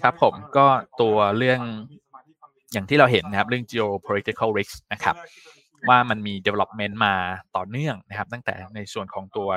[0.01, 0.65] ครับผมก็
[1.01, 1.59] ตัวเรื่อง
[2.73, 5.15] อย่างที่เราเห็นนะครับเรื่อง geopolitical risk นะครับ
[5.89, 7.13] ว่ามันมี development มา
[7.55, 9.49] ต่อเนื่องนะครับ ตั้งแต่ในส่วนของตัว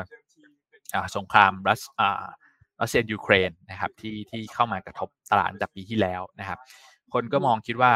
[1.16, 1.80] สงครามรัส
[2.80, 6.58] รัสเซียยูเครนนะครับที่ที่เข้ามากระทบตลาดจากปีที่แล้วนะครับ
[7.12, 7.92] คนก็มองคิดว่า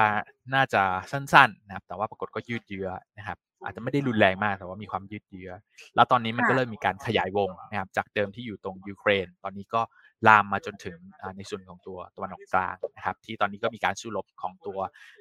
[0.55, 5.51] น่าจะสั้นๆนะครับแต่ว่าปรากฏก็ยืดเยื้อนะครับอาจจะไม่ได้รุนแรงมากแต่ว่ามีความยืดเยื้อ
[5.95, 9.83] แล้วตอนนี้มันก็เริ่มมีการขยายวงนะครับจากเดิมที่อยู่ตรงยูเครน ตอนนี้ก็
[10.29, 10.99] ลามมาจนถึง
[11.37, 14.79] ในส่วนของตัวตะวันออกกลางนะครับที่ตอนนี้ก็มีการสู้รบของตัว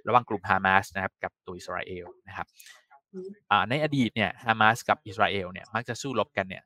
[0.08, 2.48] ระหว่างกลุ่มฮามาสนะครับกับตัวอิสราเอลนะครับ
[3.70, 6.64] ในอดีตเนี่ยฮามาสกับอิสราเอลเนี่ยมักจะสู้รบกันเนี่ย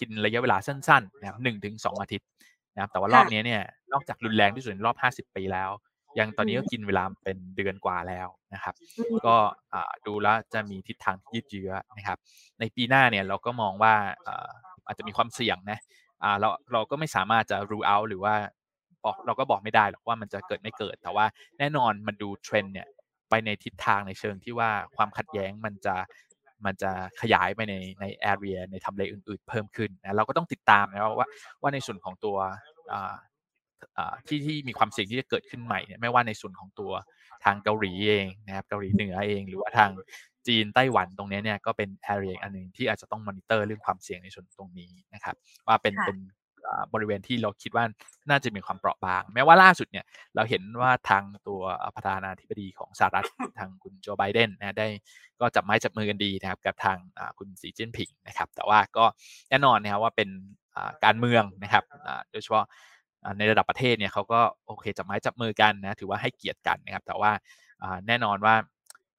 [0.00, 2.28] กินระยะเวลาสั้นๆนะครับหนึ่งถึงสองอาทิตย์
[2.74, 5.70] นะครับแต่ว่ารอบนี้เนี่ยนอกจากรุนแรงที่สุดในรอบห้าสิบปีแล้ว
[6.18, 8.74] ยังตอนนี้ก็กินเวลาเป็นเดือนกว่าแล้วนะครับ
[9.26, 9.36] ก็
[10.06, 12.18] ดูแล้วจะมีทิศทางยืดเยื้อนะครับ
[12.60, 13.94] ในปีหน้าเนี่ยเราก็มองว่า
[14.86, 15.78] อาจจะมีความเสี่ยงนะ
[16.22, 18.34] อ่าเราเราก็ไม่สามารถจะ rule out หรือว่า
[19.04, 21.26] บอกเราก็บอกไม่ได้หรอกว่ามันจะเกิดไม่เกิด แต่ว่า
[21.58, 22.88] แน่นอนมันดูเทรนเนี่ย
[23.30, 25.96] ไปในทิศทางในเชิงที่ว่าความขัดแย้งมันจะ
[26.64, 31.28] มันจะขยายไปในในแอเรียในทำเลอื่นๆ เพิ่มขึ้นนะเราก็ต้องติดตามนะว่า
[31.62, 32.36] ว่าในส่วนของตัว
[34.26, 36.92] ที่ที่มีความเสี่ยงที่จะเกิดขึ้นใหม่เนี่ยไม่ว่าในส่วนของตัว
[37.44, 39.90] ทางเกาหลีเองนะครับเกาหลีเหนือเอง หรือว่าทาง
[40.46, 45.34] จีนไต้หวันตรงนี้เนี่ยก็เป็นแอเรียอันหนึ่งที่อาจจะต้องมอนิเตอร์เรื่องความเสี่ยงในส่วนตรงนี้นะครับ
[45.66, 46.18] ว่าเป็นเป็น
[46.92, 47.84] บริเวณที่เราคิดว่า
[48.30, 50.04] น่าจะมีความเปราะบาง แม้ว่าล่าสุดเนี่ย
[50.36, 51.60] เราเห็นว่าทางตัว
[51.94, 53.26] ประธานาธิบดีของสหรัฐ
[53.58, 54.88] ทางคุณโจไบเดนนะได้
[55.40, 56.96] ก็จับไม้จับมือกันดีนะครับกับทาง
[57.38, 59.04] คุณสีจิ้นผิงนะครับ แต่ว่าก็
[59.50, 60.28] แน่นอนนะครับว่าเป็น
[61.04, 61.84] การเมืองนะครับ
[62.30, 62.66] โดยเฉพาะ
[63.38, 67.32] ในระดับประเทศเนี่ยเขาก็โอเคจับไม้จับมือกันนะถือว่าให้เกียรติกันนะครับ แต่ว่า
[68.06, 68.54] แน่นอนว่า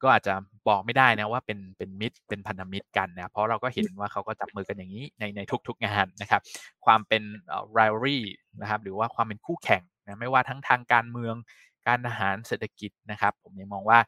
[0.01, 0.33] ก็อาจจะ
[0.67, 6.41] บอกไม่ได้นะว่าเป็นเป็นมิตรเป็นพันธมิตรกันนะเพราะเราก็เห็นว่าเขาก็จับมือกันอย่างนี้ในในทุกๆงานนะครับ
[6.85, 7.23] ความเป็น
[7.77, 8.19] rivalry
[8.61, 11.35] นะครับ หรือว่าความเป็นคู่แข่งนะไม่ว่าทั้งทางการเมือง
[11.87, 13.99] การทหารเศรษฐกิจนะครับ ผมยังมองว่า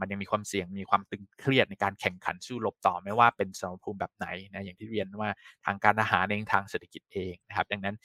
[0.00, 5.30] มันยังมีความเสี่ยงมีความตึงเครียดในการแข่งขันสู้รบต่อไม่ว่าเป็นสมรภูมิแบบไหนนะอย่างที่เรียนว่า
[5.66, 7.96] ทางการทหารเองทางเศรษฐกิจเองนะครับ ดังนั้น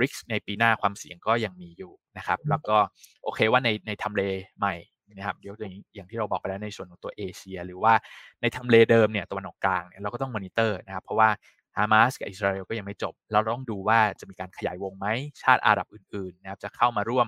[0.00, 2.76] ริกในปีหน้าความเสี่ยงก็ยังมีอยู่นะครับ แล้วก็
[3.24, 4.22] โอเคว่าในในทำเล
[4.58, 4.74] ใหม่
[5.16, 7.94] นะครับยกตัวอย่างที่เราบอกไปแล้วในส่วนของตัวเอเชีย หรือว่า
[8.42, 11.28] ในทำเลเดิมเนี่ยตะวันออกกลางเนี่ยเราก็ต้องมอนิเตอร์นะครับ เพราะว่า
[11.76, 15.06] ฮามาสกับอิสราเอลก็ยังไม่จบ เราต้องดูว่าจะมีการขยายวงไหม
[15.42, 17.26] ชาติอาหรับอื่นๆนะครับจะเข้ามาร่วม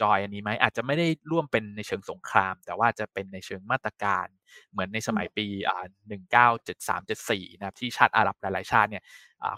[0.00, 4.26] จอยอันนี้ไหมอาจจะไม่ได้ร่วมเป็นในเชิงสงคราม แต่ว่าจะเป็นในเชิงมาตรการ
[4.72, 5.46] เหมือนในสมัยปี
[6.48, 9.04] 1973-74 นะครับที่ชาติอาหรับหลายๆ ชาติเนี่ย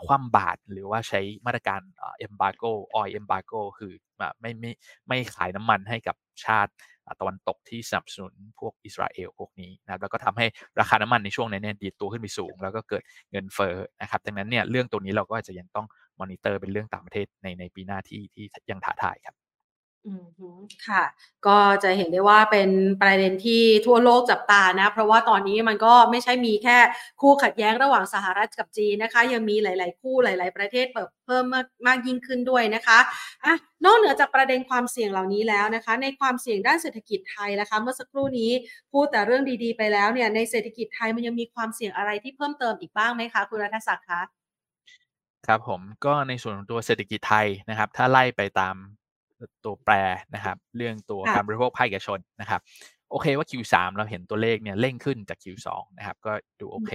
[0.07, 1.81] คว่ำบาตรหรือว่าใช้มาตรการ
[2.19, 2.63] embargo
[2.95, 3.93] oil embargo คือ
[4.41, 4.73] ไม่ไม่
[5.09, 6.73] ไม่ขายน้ำมันให้กับชาติ
[7.21, 10.47] ตะวันตกที่สนับสนุนพวกอิสราเอลพวกนี้นะแล้วก็ทำให้
[10.81, 15.87] ราคาน้ำมันในช่วงนั้นเนี่ยดีดตัวขึ้นไปสูง แล้วก็เกิดเงินเฟ้อนะครับดังนั้นเนี่ยเรื่องตัวนี้เราก็จะยังต้อง
[16.21, 19.46] มอนิเตอร์เป็นเรื่องต่างประเทศในในปีหน้าที่ที่ยังท้าทายครับอืม
[20.89, 21.05] ค่ะ
[21.47, 22.69] ก็จะเห็นได้ว่าเป็น
[23.03, 26.79] ประเด็นที่ทั่วโลกจับตานะ เพราะว่าตอนนี้มันก็ไม่ใช่มีแค่
[27.21, 32.99] คู่ขัดแย้งระหว่างสหรัฐกับจีนนะคะ ยังมีหลาย ๆ คู่หลาย ๆ ประเทศเปิดเพิ่มมากมากยิ่งขึ้นด้วยนะคะ
[33.45, 38.51] อะนอกเหนือจากประเด็นความเสี่ยงเหล่านี้แล้วนะคะ ในความเสี่ยงด้านเศรษฐกิจไทยนะคะ เมื่อสักครู่นี้
[38.93, 44.21] พูดแต่เรื่องดีๆ ไปแล้วเนี่ยในเศรษฐกิจไทยมันยังมีความเสี่ยงอะไรที่เพิ่มเติมอีกบ้างไหมคะคุณรัฐศักดิ์คะ
[45.47, 48.77] ครับผมก็ในส่วนของตัวเศรษฐกิจไทยนะครับ ถ้าไล่ไปตาม
[49.65, 49.95] ตัวแปร
[50.35, 52.61] นะครับ เรื่องตัวการบริโภคภาคเอกชนนะครับ
[53.11, 55.69] โอเคว่า Q3 เราเห็นตัวเลขเนี่ยเร่งขึ้นจาก Q2
[55.99, 56.93] นะครับ ก็ดูโอเค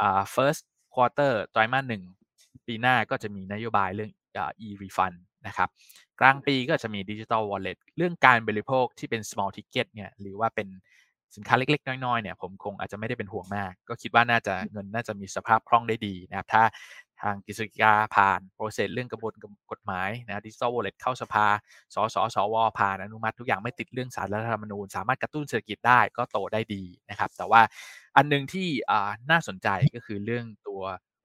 [0.00, 0.62] อ่า first
[0.94, 2.02] quarter ไตรมาสหนึ่ง
[2.66, 5.68] ปีหน้าก็จะมีนโยบายเรื่องอ่า e-refund นะครับ
[6.20, 10.68] กลางปีก็จะมี digital wallet เรื่องการบริโภคที่เป็น small ticket เนี่ยหรือว่าเป็น
[11.36, 16.62] สินค้าเล็ก ๆ น้อย ๆ เนี่ยผมคงอาจจะไม่ได้เป็นห่วงมาก ก็คิดว่าน่าจะเงินน่าจะมีสภาพคล่องได้ดีนะครับ ถ้า
[17.22, 19.32] ทางกิจกาผ่านโปรเซสเรื่องกระบวน
[19.70, 21.46] กฎหมายนะดิจิทัลวอลเล็ตเข้าสภา
[21.94, 27.62] สสสวผ่านอนุมัติ ทุกอย่างไม่ติดเรื่องสารรัฐธรรมนูญ สามารถกระตุ้นเศรษฐกิจได้ก็โตได้ดีนะครับ แต่ว่า
[28.16, 28.68] อันนึงที่
[29.30, 30.80] น่าสนใจก็คือเรื่องตัว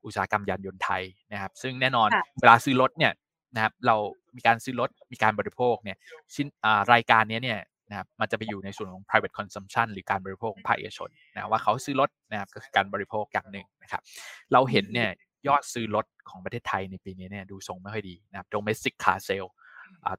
[0.06, 3.14] อุตสาหกรรมยานยนต์ไทยนะครับ ซึ่งแน่นอนเวลาซื้อรถเนี่ย
[3.56, 3.96] นะครับเรา
[4.36, 5.98] มีการซื้อรถมีการบริโภคเนี่ย
[6.36, 6.48] ชิ้น
[6.94, 14.02] รายการนี้เนี่ยนะครับมันจะไปอยู่ในส่วนของ private consumption หรือการบริโภคของภาคเอกชนนะว่าเขาซื้อรถนะครับก็คือการบริโภคอย่างหนึ่งนะครับ
[14.54, 15.10] เราเห็นเนี่ย
[15.48, 19.50] ยอดซื้อรถของประเทศไทยในปีนี้เนี่ยดูทรงไม่ค่อยดีนะครับ domestic car sale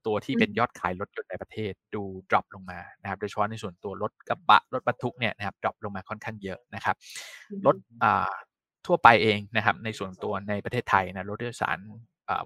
[0.07, 6.97] ตัวที่เป็นยอดขายรถยนต์ในประเทศดู drop ลงมานะครับโดยเฉพาะในส่วนตัวรถกระบะรถบรรทุกเนี่ยนะครับ drop ลงมาค่อนข้างเยอะนะครับ
[7.67, 7.77] รถ
[8.87, 11.79] ทั่วไปเองนะครับ ในส่วนตัวในประเทศไทยนะรถโดยสาร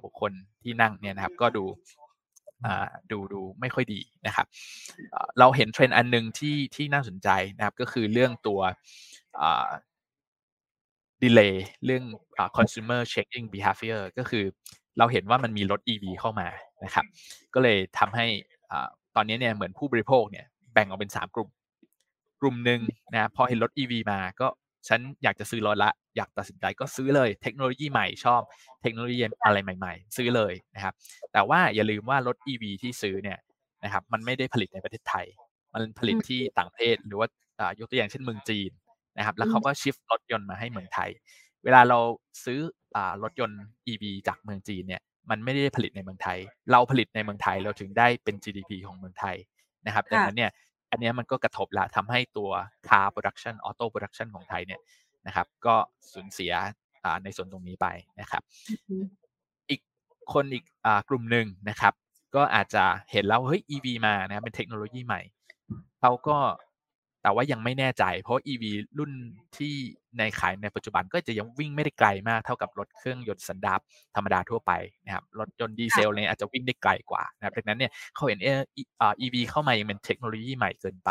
[0.05, 1.65] บุคคลที่นั่งเนี่ยนะครับ ก็ดู
[3.13, 4.47] ดูดูไม่ค่อยดีนะครับ
[5.39, 8.61] เราเห็นเทรนด์อันหนึ่งที่ที่น่าสนใจนะครับ ก็คือเรื่องตัว
[11.23, 12.05] ดีเลย์เรื่อง
[12.57, 14.45] consumer checking behavior ก็คือ
[14.99, 16.49] เราเห็นว่ามันมีรถ EV เข้ามา
[16.85, 17.05] นะครับ
[17.55, 18.27] ก็เลยทำให้
[19.17, 21.49] ตอนนี้เนี่ยเหมือนผู้บริโภคเนี่ยแบ่งออกเป็น 3 กลุ่ม
[22.41, 22.81] กลุ่มหนึ่ง
[23.15, 24.49] นะพอเห็นรถ EV มาก็
[24.89, 28.41] ฉันอยากจะซื้อรถละ อยากตัดสินใจก็ซื้อเลยเทคโนโลยีใหม่ชอบ
[28.83, 30.95] เทคโนโลยีอะไรใหม่ ๆ ซื้อเลยนะครับ
[31.33, 33.39] แต่ว่าอย่าลืมว่ารถ EV ที่ซื้อเนี่ย
[33.85, 35.27] นะครับมันไม่ได้ผลิตในประเทศไทย
[35.73, 37.29] มันผลิตที่ต่างประเทศหรือว่า
[37.79, 38.71] ยกตัวอย่างเช่นเมืองจีน
[39.17, 41.11] นะครับ แล้วเขาก็ชิฟรถยนต์มาให้เมืองไทย
[41.65, 41.99] เวลาเรา
[42.45, 42.61] ซื้อ
[43.23, 46.39] รถยนต์ EV จากเมืองจีนเนี่ยมันไม่ได้ผลิตในเมืองไทย
[46.73, 49.37] เราผลิตในเมืองไทยเราถึงได้เป็น GDP ของเมืองไทย
[49.87, 50.51] นะครับดังนั้นเนี่ย
[50.91, 52.51] อันนี้มันก็กระทบละทำให้ตัว
[52.89, 54.81] car production auto production ของไทยเนี่ย
[55.27, 55.75] นะครับ ก็
[56.13, 56.53] สูญเสีย
[57.25, 57.87] ในส่วนตรงนี้ไป
[58.21, 58.43] นะครับ
[59.71, 59.81] อีก
[60.33, 60.65] คนอีก
[61.09, 61.93] กลุ่มหนึ่งนะครับ
[62.35, 65.21] ก็อาจจะเห็นแล้วเฮ้ย EV มานะครับเป็นเทคโนโลยีใหม่
[66.01, 66.39] เขาก็
[67.23, 68.65] แต่ว่ายังไม่แน่ใจ เพราะ EV
[68.99, 69.13] รุ่น
[69.57, 69.75] ที่
[70.19, 73.81] ในขายในปัจจุบันก็จะยังวิ่งไม่ได้ไกลมากเท่ากับรถเครื่องยนต์สันดาป
[74.17, 74.73] ธรรมดาทั่วไป
[75.05, 78.61] นะครับรถยนต์ดีเซลเนี่ยอาจจะวิ่งได้ไกลกว่านะครับดังนั้นเนี่ยเขาเห็นเออ
[79.21, 81.11] EV เข้ามายังเป็นเทคโนโลยีใหม่เกินไป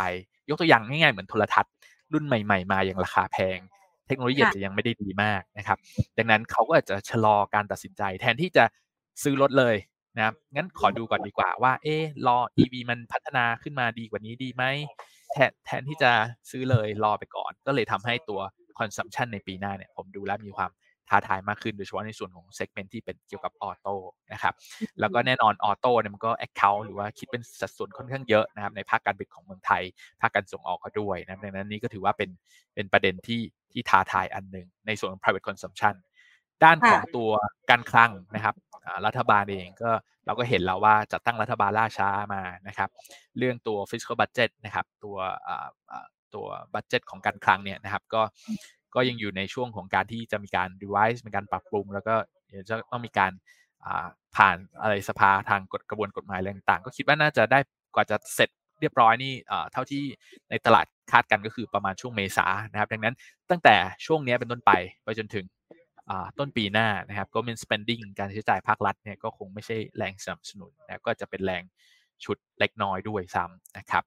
[0.49, 1.71] ยกตัวอย่างง่ายๆเหมือนโทรทัศน์
[2.13, 3.57] รุ่นใหม่ ๆ มาอย่างราคาแพง
[4.07, 5.77] เทคโนโลยีอาจจะยังไม่ได้ดีมากนะครับ
[6.17, 8.63] ดังนั้นเขาก็อาจจะชะลอการตัดสินใจ แทนที่จะ
[9.23, 9.75] ซื้อรถเลย
[10.17, 14.63] นะครับงั้นขอดูก่อนดีกว่าว่า เออรอ EV มันพัฒนาขึ้นมาดีกว่านี้ดีไหม
[15.33, 16.11] แทนแทนที่จะ
[16.49, 18.39] ซื้อเลยรอไปก่อน ก็เลยทำให้ตัว
[18.79, 20.71] consumption ในปีหน้าเนี่ยผมดูแล้วมีความ
[21.09, 23.95] ท้าทายมากขึ้นโดยเฉพาะในส่วนของ segment ที่เป็นเกี่ยวกับออโต้
[24.33, 24.53] นะครับ
[24.99, 29.83] แล้วก็แน่นอนออโต้เนี่ยมันก็ account หรือว่าคิดเป็นสัดส่วนค่อนข้างเยอะนะครับในภาคการผลิตของเมืองไทย
[30.21, 32.29] ภาคการส่งออกก็ด้วยนะดังนั้นนี่ก็ถือว่าเป็น
[32.75, 33.41] เป็นประเด็นที่
[33.71, 35.95] ที่ท้าทายอันหนึ่งในส่วนของ private consumption
[36.63, 37.31] ด้านของตัว
[37.69, 38.55] การคลังนะครับ
[39.05, 39.91] รัฐบาลเองก็
[40.25, 42.89] เราก็เห็นแล้วว่าจัดตั้งรัฐบาลล่าช้ามานะครับ
[43.37, 45.17] เรื่องตัว fiscal budget นะครับ ตัว
[46.35, 48.21] ตัวบัตเจตของการคลังเนี่ยนะครับ ก็
[48.95, 52.15] ก็ยังอยู่ในช่วงของการที่จะมีการ revise มีการปรับปรุง แล้วก็
[52.69, 53.31] จะต้องมีการ
[54.35, 57.59] ผ่านอะไรสภาทางกฎกระบวนกฎหมายอะไรต่างๆ ก็คิดว่าน่าจะได้
[57.95, 58.49] กว่าจะเสร็จ
[58.81, 59.33] เรียบร้อยนี่
[59.71, 60.03] เท่าที่
[60.49, 63.15] ในตลาดคาดกันก็คือประมาณช่วงเมษานะครับ ดังนั้น
[63.49, 64.71] ตั้งแต่ช่วงนี้เป็นต้นไป
[65.03, 65.45] ไปจนถึง
[66.39, 71.63] ต้นปีหน้านะครับ government spending การใช้จ่ายภาครัฐเนี่ยก็คงไม่ใช่แรงสนับสนุนนะก็จะเป็นแรง
[72.23, 74.03] ชุดเล็กน้อยด้วยซ้ำนะครับ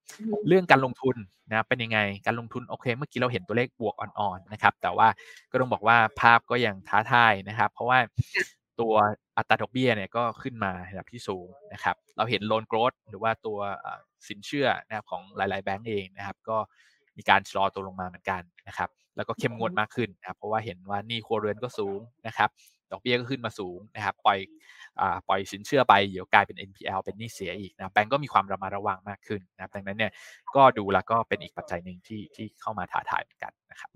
[0.48, 1.16] เรื่องการลงทุน
[1.50, 5.08] นะเป็นยังไงการลงทุนโอเค เมื่อกี้เราเห็นตัวเลขบวกอ่อนๆนะครับ แต่ว่า
[5.50, 7.98] ก็ต้องบอกว่าภาพก็ยังท้าทายนะครับ เพราะว่า
[8.80, 8.94] ตัว
[9.36, 13.58] อัตราดอกเบี้ยเนี่ยก็ขึ้นมาระดับที่สูงนะครับ เราเห็นโลนโกรดหรือว่าตัว
[14.28, 16.58] สินเชื่อนะครับของหลาย ๆ แบงก์เองนะครับ ก็
[17.16, 22.50] มีการชะลอตัวลงมาเหมือนกันนะครับ แล้วก็เข้มงวดมากขึ้นนะครับ เพราะว่าเห็นว่านี่ครัวเรือนก็สูงนะครับ
[22.90, 24.38] ดอกเบี้ยก็ขึ้นมาสูงนะครับ ปล่อย
[25.28, 30.12] ปล่อยสินเชื่อไปเดี๋ยวกลายเป็น NPL เป็นหนี้เสียอีกนะแบงก์ก็มีความระมัดระวังมากขึ้นนะครับ ดังนั้นเนี่ย
[30.56, 33.90] ก็ดูแล้วก็เป็นอีกปัจจัยหนึ่งที่ที่เข้ามาท้าทายเหมือนกันนะครับ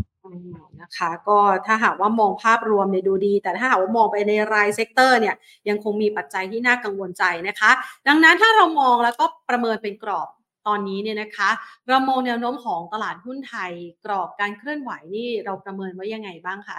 [0.81, 5.35] นะคะก็ถ้าหากว่ามองภาพรวมเนี่ยดูดี แต่ถ้าหากว่ามองไปในราย sector เนี่ย
[5.69, 7.71] ยังคงมีปัจจัยที่น่ากังวลใจนะคะ
[8.09, 10.29] ดังนั้นถ้าเรามองแล้วก็ประเมินเป็นกรอบ
[10.66, 11.51] ตอนนี้เนี่ยนะคะ
[11.88, 13.73] เรามองแนวโน้มของตลาดหุ้นไทย
[14.05, 16.79] กรอบการเคลื่อนไหวนี่เราประเมินไว้ยังไงบ้างคะ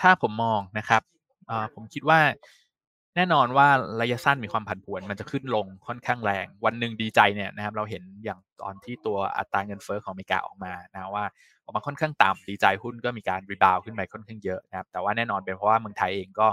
[0.00, 1.02] ถ้าผมมองนะครับ
[1.74, 2.20] ผมคิดว่า
[3.16, 3.68] แน่นอนว่า
[4.00, 11.24] ระยะสั้นมีความผันผวนมันจะขึ้นลงค่อนข้างแรง วันหนึ่งดีใจเนี่ยนะครับเราเห็นอย่างตอนที่ตัวอัตราเงินเฟ้อของอเมริกาออกมานะว่า
[11.64, 16.48] ออกมาค่อนข้างต่ำดีใจหุ้นก็มีการรีบาวขึ้นไปค่อนข้างเยอะนะครับแต่ว่าแน่นอนเป็นเพราะว่าเมืองไทยเองก็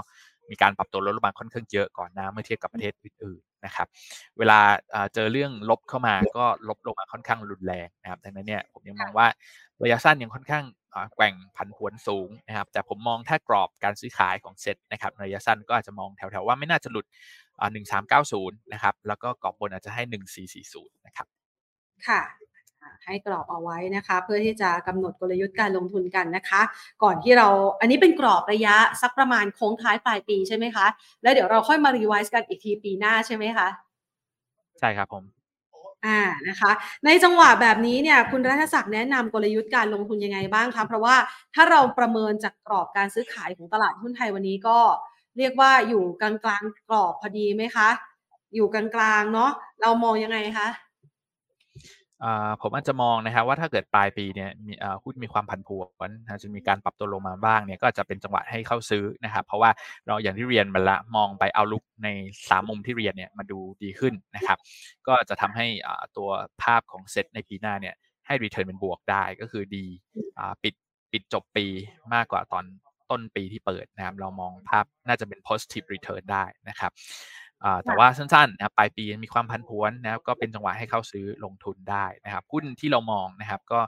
[0.50, 3.86] มีการปรับตัวลดลงมาค่อนข้างเยอะก่อนนะเมื่อเทียบกับประเทศอื่นๆนะครับ
[4.38, 4.58] เวลา
[5.14, 9.26] เจอเรื่องลบเข้ามาก็ลบลงมาค่อนข้างรุนแรงนะครับดังนั้นเนี่ยผมยังมองว่า
[9.82, 10.64] ระยะสั้นยังค่อนข้าง
[11.14, 17.06] แกว่งผันผวนสูงนะครับ แต่ผมมองถ้ากรอบการซื้อขายของเซ็ตนะครับระยะสั้นก็อาจจะมองแถวๆว่าไม่น่าจะหลุด
[17.62, 21.26] 1390 นะครับ แล้วก็กรอบบนอาจจะให้ 1440 นะครับ
[22.06, 22.20] ค่ะ
[23.04, 26.60] ให้กรอบเอาไว้นะคะ เพื่อที่จะกำหนดกลยุทธ์การลงทุนกันนะคะ
[27.02, 27.48] ก่อนที่เรา
[27.80, 30.86] อันนี้เป็นกรอบระยะสักประมาณโค้งท้ายปลายปีใช่ไหมคะ
[31.22, 33.68] แล้วเดี๋ยวเราค่อยมารีไวซ์กันอีกทีปีหน้าใช่ไหมคะ
[34.80, 35.24] ใช่ครับผม
[36.06, 36.70] อ่านะคะ
[37.04, 41.16] ในจังหวะแบบนี้เนี่ยคุณรัฐศักดิ์แนะนำกลยุทธ์การลงทุนยังไงบ้างคะเพราะว่า
[41.54, 44.78] ถ้าเราประเมินจากกรอบการซื้อขายของตลาดหุ้นไทยวันนี้ก็
[45.38, 47.88] เรียกว่าอยู่กลางกลางกรอบพอดีไหมคะ
[48.54, 50.68] อยู่กลางกลางเนาะเรามองยังไงคะ
[52.62, 56.10] ผมอาจจะมองนะครับว่าถ้าเกิดปลายปีเนี่ยมีหุ้นมีความผันผวน
[56.42, 59.70] จะมีการปรับตัวลงมาบ้างเนี่ยก็จะเป็นจังหวะให้เข้าซื้อนะครับ เพราะว่า
[60.06, 64.58] เราอย่างที่เรียนมาละมองไปเอาลุกใน3มุมที่เรียนเนี่ยมาดูดีขึ้นนะครับ
[65.06, 65.66] ก็จะทำให้
[66.16, 66.28] ตัว
[66.62, 67.94] ภาพของเซ็ตในปีหน้าเนี่ย
[68.26, 69.86] ให้ return เป็นบวกได้ก็คือดี
[70.62, 70.74] ปิด
[71.12, 71.66] ปิดจบปี
[72.14, 72.64] มากกว่าตอน
[73.10, 76.92] ต้นปีที่เปิดนะครับ เรามองภาพน่าจะเป็น positive return ได้นะครับ
[77.84, 83.80] แต่ว่าสั้นๆนะครับปลายปีมีความผันผวนนะครับก็เป็นจังหวะให้เข้าซื้อลงทุนได้นะครับหุ้นที่เรามองนะครับก็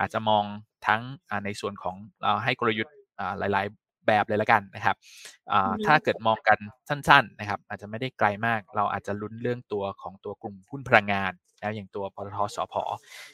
[0.00, 0.44] อาจจะมอง
[0.86, 1.00] ทั้ง
[1.44, 2.94] ในส่วนของเราให้กลยุทธ์
[3.38, 4.96] หลาย ๆ แบบเลยละกันนะครับ
[5.86, 12.74] ถ้าเกิดมองกันสั้น ๆ นะครับ อาจจะไม่ได้ไกลมาก เราอาจจะลุ้นเรื่องตัวของตัวกลุ่มหุ้นพลังงานนะอย่างตัวปตทสพ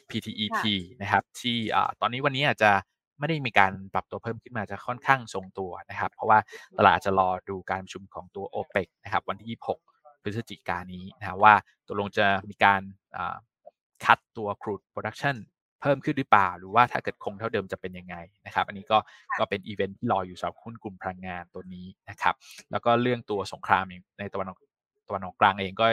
[0.09, 0.59] PTEP
[1.01, 1.57] นะครับที่
[2.01, 2.71] ตอนนี้วันนี้อาจจะ
[3.19, 6.39] ไม่ได้มีการปรับตัวเพิ่มขึ้นมาจะค่อนข้างทรงตัวนะครับ เพราะว่า
[6.77, 11.53] ตลาดจะรอดูการประชุมของตัว o p e ปนะครับวันที่ 26 พฤศจิกายนนี้นะว่า
[11.87, 12.81] ตกลงจะมีการ
[14.05, 15.35] cut ตัว crude production
[15.81, 18.97] เพิ่มขึ้นหรือเปล่า หรือว่าถ้าเกิดคงเท่าเดิมจะเป็นยังไงนะครับ อันนี้ก็
[19.39, 22.35] ก็เป็นอีเวนท์ที่รออยู่สำหรับหุ้นกลุ่มพลังงานตัวนี้นะครับ
[22.71, 23.83] แล้วก็เรื่องตัวสงคราม
[24.19, 24.64] ในตะวันออก
[25.07, 25.87] ตะวันออกกลางเองก็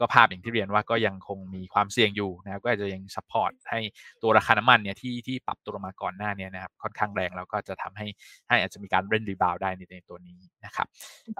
[0.00, 3.80] ก็ภาพอย่างที่เรียนว่าก็ยังคงมีความเสี่ยงอยู่นะครับก็อาจจะยัง support ให้
[4.22, 8.06] ตัวราคาน้ำมันเนี่ยที่ที่ปรับตัวลงมาก่อนหน้านี้นะครับค่อนข้างแรงแล้วก็จะทำให้
[8.48, 10.86] ให้อาจจะมีการเล่น rebound ได้ในในตัวนี้นะครับ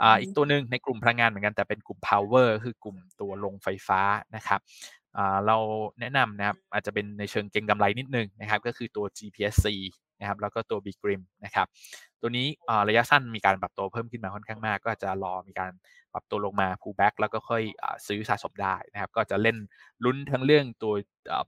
[0.00, 4.00] อ่าอีกตัวหนึ่งในกลุ่มพลังงานเหมือนกันแต่เป็นกลุ่ม power คือกลุ่มตัวโรงไฟฟ้า
[4.36, 4.60] นะครับ
[5.46, 5.56] เรา
[6.00, 9.66] แนะนำนะครับอาจจะเป็นในเชิงเก็งกำไรนิดนึงนะครับก็คือตัว GPSC
[10.20, 11.66] นะครับแล้วก็ตัว b g r i m นะครับ
[12.20, 12.46] ตัวนี้
[12.88, 15.72] ระยะสั้นมีการปรับตัวเพิ่มขึ้นมาค่อนข้างมาก ก็จะรอมีการ
[16.12, 17.62] ปรับตัวลงมา pull back แล้วก็ค่อย
[18.06, 19.56] ซื้อสะสมได้นะครับ ก็จะเล่น
[20.04, 20.94] ลุ้นทั้งเรื่องตัว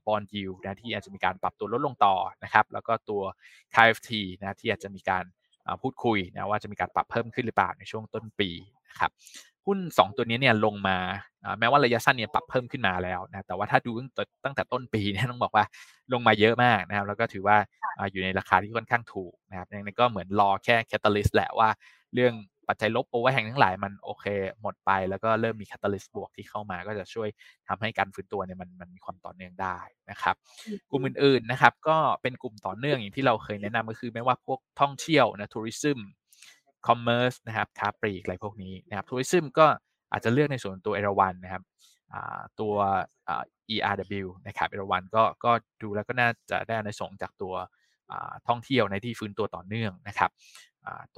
[0.05, 3.21] บอลยิวนะที่อาจจะมีการปรับตัวลดลงต่อนะครับ แล้วก็ตัว
[3.75, 5.23] KFT นะที่อาจจะมีการ
[5.81, 8.49] พูดคุยนะว่าจะมีการปรับเพิ่มขึ้นหรือเปล่าในช่วงต้นปี
[8.89, 9.11] นะครับ
[9.65, 10.97] หุ้น 2 ตัวนี้เนี่ยลงมา
[11.59, 13.91] แม้ว่าระยะสั้นเนี่ยปรับเพิ่มขึ้นมาแล้วนะแต่ว่าถ้าดู
[14.45, 15.65] ตั้งแต่ต้นปีเนี่ยต้องบอกว่า
[16.13, 17.57] ลงมาเยอะมากนะครับ แล้วก็ถือว่า
[18.11, 21.69] อยู่ในราคาที่ค่อนข้างถูกนะครับยังไงก็เหมือนรอแค่ catalyst แหละว่า
[22.13, 22.33] เรื่อง
[22.67, 24.25] ปัจจัยลบ overhang ทั้งหลายมันโอเค
[24.61, 27.29] หมดไปแล้วก็เริ่มมี catalyst บวกที่เข้ามาก็จะช่วย
[27.67, 29.77] ทำให้การฟื้นตัวเนี่ยมันมันมีความต่อเนื่องได้
[30.11, 30.35] นะครับ
[30.91, 35.99] กลุ่มอื่นๆนะครับ ก็เป็นกลุ่มต่อเนื่องอย่างที่เราเคยแนะนำก็คือไม่ว่าพวกท่องเที่ยวนะ tourism
[36.87, 39.67] commerce นะครับค้าปลีกอะไรพวกนี้นะครับ tourism ก็
[40.11, 41.63] อาจจะเลือกในส่วนตัวเอราวันนะครับ
[42.59, 42.73] ตัว
[43.75, 47.53] ERW นะครับเอราวันก็ก็ดูแล้วก็น่าจะได้อานิสงส์จากตัว
[48.47, 50.31] ท่องเที่ยวในที่ฟื้นตัวต่อเนื่องนะครับ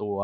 [0.00, 0.16] ตัว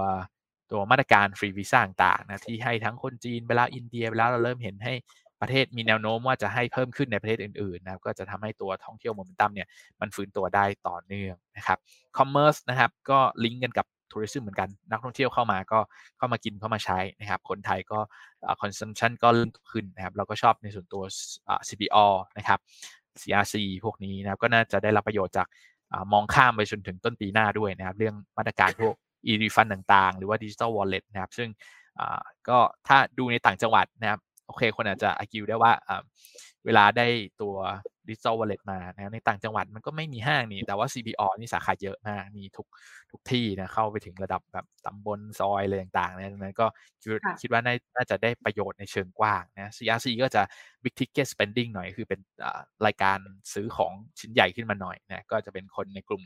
[0.72, 4.94] ตัวมาตรการฟรีวีซ่าต่างๆนะที่ให้ทั้งคนจีนเวลาอินเดียเวลาเราเริ่มเห็นให้
[5.40, 9.68] ประเทศมีแนวโน้มว่าจะให้เพิ่มขึ้นในประเทศอื่นๆนะครับก็จะทำให้ตัวท่องเที่ยวโมเมนตัมเนี่ย
[10.00, 11.78] มันฟื้นตัวได้ต่อเนื่องนะครับ
[12.18, 15.78] commerce นะครับก็ลิงก์กันกับ tourism เหมือนกันนักท่องเที่ยวเข้ามาก็
[16.18, 17.98] เข้ามากินเข้ามาใช้นะครับคนไทยก็
[18.60, 21.02] consumption ก็เริ่มขึ้นนะครับเราก็ชอบในส่วนตัว
[21.68, 22.06] CPALL
[22.38, 22.58] นะครับ
[23.20, 25.46] CRC พวกนี้นะครับก็น่าจะได้รับประโยชน์จาก
[26.12, 28.94] มองข้ามไปจนถึงต้นปีหน้าด้วยนะครับ เรื่องมาตรการพวก
[29.26, 31.48] e-refund ต่างๆ หรือว่า digital wallet นะครับ ซึ่ง
[32.48, 35.72] ก็ถ้าดูในต่างจังหวัดนะครับโอเคคนอาจจะ argue ได้ว่า
[36.64, 37.06] เวลาได้
[37.42, 37.54] ตัว
[38.10, 42.66] ดิจิตอลวอลเล็ตมานะในต่างจังหวัดมันก็ไม่มีห้างนี่แต่ว่า CPO นี่สาขาเยอะมากมีทุก
[43.10, 46.66] ทุกที่นะเข้าไปถึงระดับแบบตำบลซอยอะไรต่างๆนะนั้นก็
[47.40, 47.60] คิดว่า
[47.96, 50.42] น่าจะได้ประโยชน์ในเชิงกว้างนะ CRC ก็จะ
[50.82, 52.20] big ticket spending หน่อยคือเป็น
[52.86, 53.18] รายการ
[53.52, 56.22] ซื้อของชิ้นใหญ่ขึ้นมาหน่อยนะก็จะเป็นคนในกลุ่ม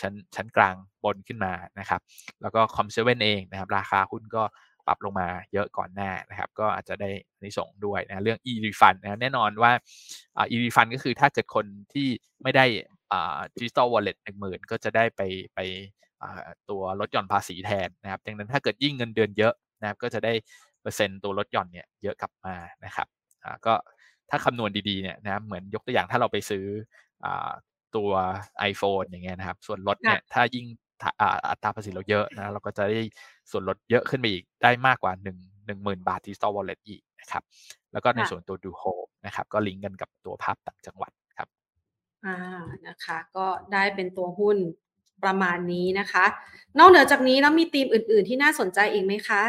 [0.00, 2.00] ชั้นชั้นกลางบนขึ้นมานะครับ
[2.42, 4.42] แล้วก็คอมเซเว่นเองนะครับ ราคาหุ้นก็
[4.86, 9.72] ปรับลงมาเยอะก่อนหน้านะครับ ก็อาจจะได้ในส่งด้วยนะเรื่อง e-refund นะแน่นอนว่า
[10.50, 12.08] e-refund ก็คือถ้าเกิดคนที่
[12.42, 12.64] ไม่ได้
[13.56, 15.20] ดิจิตอลวอลเล็ตหนึ่งหมื่นก็จะได้ไป
[15.54, 15.60] ไป
[16.70, 20.32] ตัวลดหย่อนภาษีแทนนะครับ ดังนั้นถ้าเกิดยิ่งเงินเดือนเยอะนะครับ ก็จะได้
[20.82, 23.06] เปอร์เซ็นต์ตัวลดหย่อนเนี่ยเยอะกลับมานะครับ
[23.66, 23.74] ก็
[24.30, 26.64] ถ้าคำนวณดีๆเนี่ยนะเหมือนยกตัวอย่างถ้าเราไปซื้อ
[27.96, 28.10] ตัว
[28.70, 30.66] iPhone อย่างเงี้ยนะครับ ส่วนลดเนี่ยถ้ายิ่ง
[31.50, 33.00] อัตราภาษีเราเยอะนะเราก็จะได้
[33.50, 37.42] ส่วนลดเยอะขึ้นไปอีกได้มากกว่า 1 1 0,000 บาทที่ Store Wallet อีกนะครับ
[37.92, 38.82] แล้วก็ในส่วนตัวดูโฮ
[39.26, 41.48] นะครับก็ลิงก์กันกับตัวภาพต่างจังหวัดครับ
[42.24, 42.36] อ่า
[42.86, 44.56] นะคะก็ได้เป็นตัวหุ้น
[45.22, 46.24] ประมาณนี้นะคะ
[46.78, 49.42] นอกเหนือจากนี้แล้วมีธีมอื่น ๆ ที่น่าสนใจอีกไหมคะ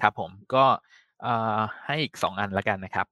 [0.00, 0.64] ครับผมก็
[1.86, 3.06] ให้อีก 2 อันละกันนะครับ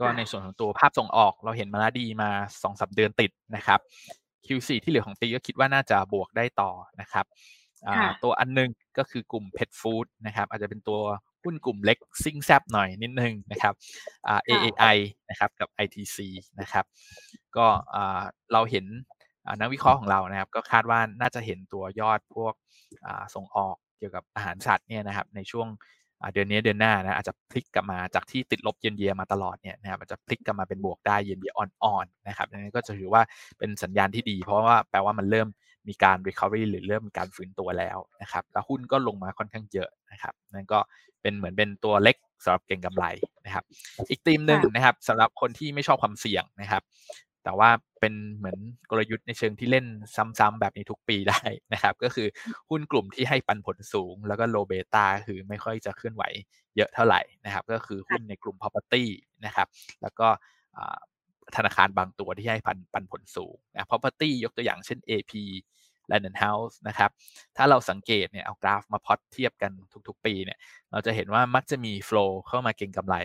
[0.00, 2.30] ก็ในส่วนของตัวภาพส่งออกเราเห็นมาแล้วดีมา
[2.62, 3.80] 2อสเดือนติดนะครับ
[4.46, 7.26] Q4 ที่เหลือของปีก็คิดว่าน่าจะบวกได้ต่อนะครับ
[8.22, 11.00] ตัวอันนึงก็คือกลุ่ม Pet Food นะครับ อาจจะเป็นตัว
[11.42, 13.74] หุ้นกลุ่มเล็กซิ่งแซบหน่อยนิดนึงนะครับ
[14.48, 14.96] AAI
[15.30, 16.18] นะครับกับ ITC
[16.60, 16.84] นะครับ
[17.56, 17.66] ก็
[18.52, 18.86] เราเห็น
[19.60, 22.54] นักวิเคราะห์ของเรานะครับ ก็คาดว่าน่าจะเห็นตัวยอดพวก
[23.34, 25.68] ส่งออกเกี่ยวกับอาหารสัตว์เนี่ยนะครับในช่วง
[26.34, 33.22] เดือนนี้เดือนหน้านะอาจจะพลิกกลับมาจากที่ติดลบเยนเยียมาตลอดเนี่ยนะครับอาจจะพลิกกลับมาเป็นบวกได้เยนเยียอ่อนๆนะครับดังนั้นก็จะถือว่า
[33.58, 35.48] เป็นสัญญาณที่ดี เพราะว่าแปลว่ามันเริ่ม
[35.88, 40.78] มีการ recovery หรือเริ่มมีการฟื้นตัวแล้วนะครับแล้วหุ้นก็ลงมาค่อนข้างเยอะนะครับนั่นก็
[41.22, 43.04] เป็นเหมือนเป็นตัวเล็กสำหรับเก่งกำไร
[43.44, 43.64] นะครับ
[44.10, 46.82] อีกธีมหนึ่งนะครับสำหรับคนที่ไม่ชอบความเสี่ยงนะครับ
[47.44, 47.70] แต่ว่า
[48.00, 48.58] เป็นเหมือน
[48.90, 49.86] กลยุทธ์ในเชิงที่เล่น
[50.16, 51.40] ซ้ำๆแบบนี้ทุกปีได้
[51.72, 52.28] นะครับ ก็คือ
[52.70, 56.22] หุ้นกลุ่มที่ให้ปันผลสูง แล้วก็โลเบต้าคือไม่ค่อยจะเคลื่อนไหว
[56.76, 59.04] เยอะเท่าไหร่นะครับ ก็คือหุ้นในกลุ่ม property
[59.46, 59.68] นะครับ
[60.02, 60.28] แล้วก็
[61.56, 65.32] ธนาคารบางตัวที่ให้ปันปันผลสูงนะ property ยกตัวอย่างเช่น AP
[66.10, 67.10] London House นะครับ
[67.56, 69.72] ถ้าเราสังเกตเนี่ยเอากราฟมาพอตเทียบกัน
[70.08, 70.58] ทุกๆ ปีเนี่ย
[70.92, 73.16] เราจะเห็นว่ามักจะมี flow เข้ามาเก็งกำไร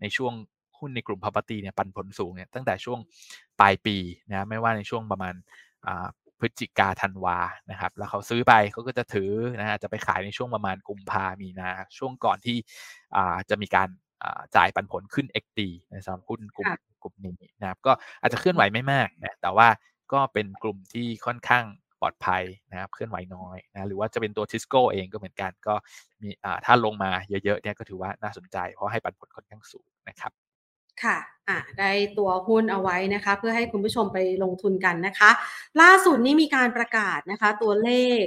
[0.00, 0.32] ในช่วง
[0.80, 2.98] หุ้นในกลุ่ม property เนี่ยปันผลสูงเนี่ยตั้งแต่ช่วง
[3.60, 3.96] ปลายปี
[4.30, 5.34] นะไม่ว่าในช่วงประมาณ
[6.40, 7.38] พฤศจิกาธันวา
[7.70, 12.56] นะครับ แล้วเขาซื้อไปเขาก็จะถือนะฮะจะไปขายในช่วงประมาณกุมภามีนา ช่วงก่อนที่
[13.50, 13.88] จะมีการ
[14.56, 15.60] จ่ายปันผลขึ้น XD
[15.90, 16.70] ในสำหรับหุ้นกลุ่ม
[17.02, 19.68] กลุ่มนี้นะครับ ก็อาจจะเคลื่อนไหวไม่มากนะแต่ว่า
[20.12, 21.64] ก็เป็นกลุ่มที่ค่อนข้าง
[22.00, 25.74] ปลอดภัยนะครับ เคลื่อนไหวน้อยนะหรือว่าจะเป็นตัวทิสโก้เองก็เหมือนกันก็
[26.22, 26.28] มี
[26.64, 27.10] ถ้าลงมา
[27.44, 30.32] เยอะๆเนี่ยก็ถือว่าน่าสนใจ เพราะให้ปันผลค่อนข้างสูงนะครับ
[31.04, 35.30] ค่ะอะได้ตัวหุ้นเอาไว้นะคะ เพื่อให้คุณผู้ชมไปลงทุนกันนะคะ
[35.80, 37.90] ล่าสุดนี้มีการประกาศนะคะ ตัวเล
[38.20, 38.22] ข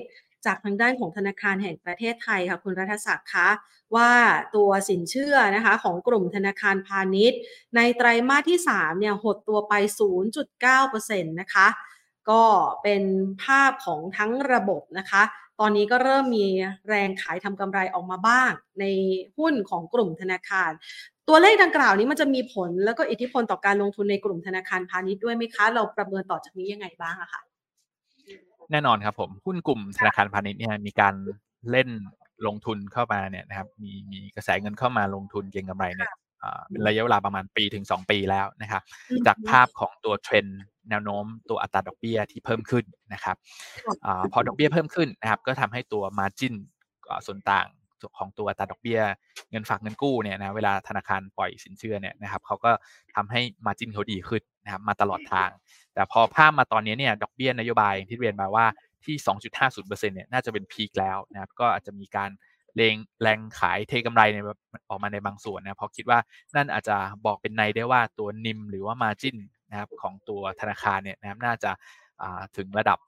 [0.45, 3.49] จากทางด้านของธนาคารแห่งประเทศไทยค่ะคุณรัฐศักดิ์คะ
[3.95, 4.11] ว่า
[4.55, 7.39] ตัวสินเชื่อนะคะของกลุ่มธนาคารพาณิชย์
[7.75, 9.73] ในไตรมาสที่3เนี่ยหดตัวไป
[10.53, 11.67] 0.9%นะคะ
[12.29, 12.43] ก็
[12.83, 13.03] เป็น
[13.43, 15.23] ภาพของทั้งระบบนะคะ
[15.59, 16.47] ตอนนี้ก็เริ่มมี
[16.89, 18.85] แรงขายทำกำไรออกมาบ้าง ใน
[19.37, 20.71] หุ้นของกลุ่มธนาคาร
[21.29, 27.41] ตัวเลขดังกล่าวนี้มันจะมีผลแล้วก็อิทธิพลต่อการลงทุนในกลุ่มธนาคารพาณิชย์ด้วยไหมคะ เราประเมินต่อจากนี้ยังไงบ้างอะคะ
[28.71, 31.13] แน่นอนครับผมหุ้นกลุ่มธนาคารพาณิชย์เนี่ยมีการ
[31.71, 31.89] เล่น
[32.47, 36.11] ลงทุนเข้ามาเนี่ยนะครับมีมีกระแสเงินเข้ามาลงทุนเก็งกำไรเนี่ย
[36.69, 38.81] เป็นระยะเวลาประมาณปีถึง 2 ปีแล้วนะครับ
[39.27, 40.45] จากภาพของตัวเทรน
[40.89, 43.35] แนวโน้มตัวอัตราดอกเบี้ยที่เพิ่มขึ้นนะครับ
[44.05, 46.55] อพอดอกเบี้ยเพิ่มขึ้นนะครับก็ทำให้ตัว Margin
[47.25, 47.67] ส่วนต่าง
[48.19, 49.01] ของตัวอัตราดอกเบี้ย
[49.51, 52.71] เงินฝากเงินกู้เนี่ยนะเวลาธนาคารปล่อยสินเชื่อเนี่ยนะครับเขาก็
[53.15, 55.49] ทำให้ Margin เขาดีขึ้นนะครับมาตลอดทาง
[55.93, 58.65] แต่พอภาพมาตอนนี้เนี่ยดอกเบี้ยนโยบายที่เรียนมาว่า
[59.05, 59.15] ที่
[59.61, 62.29] 2.50%เนี่ยน่าจะเป็นพีคแล้วนะครับก็อาจจะมีการ
[62.75, 64.37] แรงแรงขายเทกำไรใน
[64.89, 66.19] ออกมาในบางส่วนนะเพราะคิดว่า
[66.55, 69.37] นั่นอาจจะบอกเป็นในได้ว่าตัวนิมหรือว่ามาจิน
[69.71, 71.71] นะครับของตัวธนาคารเนี่ยนะครับน่าจะ
[72.57, 72.99] ถึงระดับ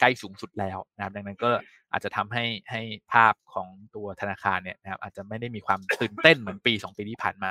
[0.00, 1.50] ใกล้สูงสุดแล้วนะครับ ดังนั้นก็
[1.92, 7.50] อาจจะทำให้ให้ภาพของตัวธนาคารเนี่ยนะครับอาจจะไม่ได้มีความตื่นเต้นเหมือนปี 2 ปีที่ผ่านมา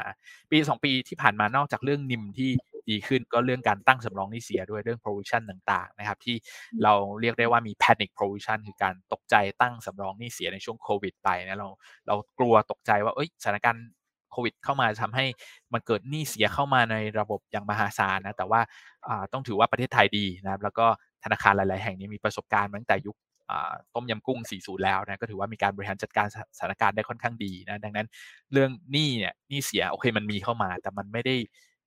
[0.51, 2.51] ปี 2 ปีที่ผ่านมานอกจากเรื่องนิมที่
[2.89, 6.36] ดีขึ้นก็เรื่องการตั้งสำรองหนี้เสียด้วยเรื่อง provision ต่างๆนะครับที่
[6.84, 11.69] เราเรียกได้ว่ามี panic provision คือการตกใจตั้งสำรองหนี้เสียในช่วงโควิดไปนะเรา
[12.07, 13.86] เรากลัวตกใจว่าเอ้ยสถานการณ์
[14.32, 15.26] โควิดเข้ามาทำให้
[15.73, 18.61] มันเกิดหนี้เสียเข้ามาในระบบอย่างมหาศาลนะแต่ว่า
[19.34, 20.88] ต้องถือว่าประเทศไทยดีนะครับแล้วก็
[21.26, 23.17] ธนาคารหลาย ๆ แห่งนี้มีประสบการณ์ตั้งแต่ยุค
[23.93, 28.07] ต้มยำกุ้ง 40 แล้วนะก็ถือว่ามีการบริหารจัดการสถานการณ์ได้ค่อนข้างดีนะดังนั้น
[28.51, 31.36] เรื่องหนี้เนี่ยหนี้เสียโอเคมันมีเข้ามา แต่มันไม่ได้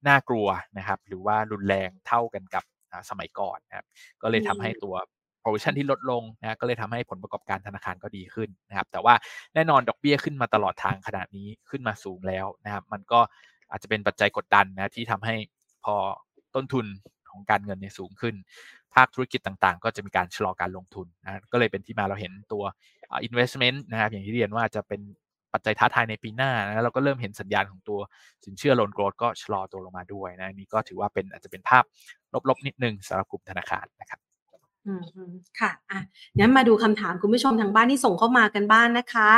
[0.08, 2.64] น่ากลัวนะครับหรือว่ารุนแรงเท่ากันกับ
[3.10, 3.86] สมัยก่อนนะครับ
[4.22, 4.94] ก็เลยทำให้ตัว
[5.42, 9.14] provision ที่ลดลงนะก็เลยทำให้ผลประกอบการธนาคารก็ดีขึ้นนะครับแต่ว่า
[9.54, 13.20] แน่นอนดอกเบี้ยขึ้นมาตลอดทางขนาดนี้ขึ้นมาสูงแล้วนะครับมันก็
[13.70, 15.34] อาจจะเป็นปัจจัยกดดันนะที่ทำให้
[15.84, 15.94] พอ
[16.54, 16.86] ต้นทุน
[17.30, 18.34] ของการเงินเนี่ยสูงขึ้น
[18.94, 22.62] ภาคธุรกิจต่างๆ ก็จะมีการชะลอการลงทุนนะก็เลยเป็นที่มาเราเห็นตัว
[23.28, 25.00] investment นะครับอย่างที่เรียนว่าจะเป็น
[25.52, 27.98] ปัจจัยท้าทายในปีหน้านะเราก็เริ่มเห็นสัญญาณของตัว
[28.44, 31.84] สินเชื่อโลนโกรดก็ชะลอตัวลงมาด้วยนะนี่ก็ถือว่าเป็นอาจจะเป็นภาพ
[32.48, 34.20] ลบๆนิดนึงสำหรับกลุ่มธนาคารนะครับ
[35.60, 36.00] ค่ะอะ
[36.38, 39.30] งั้นมาดูคำถามคุณผู้ชมทางบ้านที่ส่งเข้ามากันบ้านนะคะ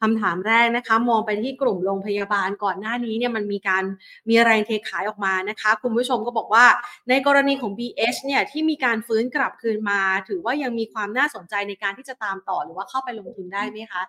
[0.00, 3.84] คำถามแรกนะคะ มองไปที่กลุ่มโรงพยาบาลก่อนหน้านี้เนี่ยมันมีการ
[4.28, 6.64] มีแรงเทขายออกมานะคะ คุณผู้ชมก็บอกว่า
[7.08, 14.02] ในกรณีของ BH เนี่ยที่มีการฟื้นกลับคืนมา ถือว่ายังมีความน่าสนใจในการที่จะตามต่อหรือว่าเข้าไปลงทุนได้ไหมคะ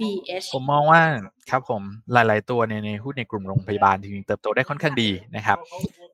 [0.00, 1.02] BH ผมมองว่า
[1.50, 1.82] ครับผม
[2.12, 5.58] หลาย ๆ ตัวในในหุ้นในกลุ่มโรงพยาบาลจริงๆเติบโตได้ค่อนข้างดีนะครับ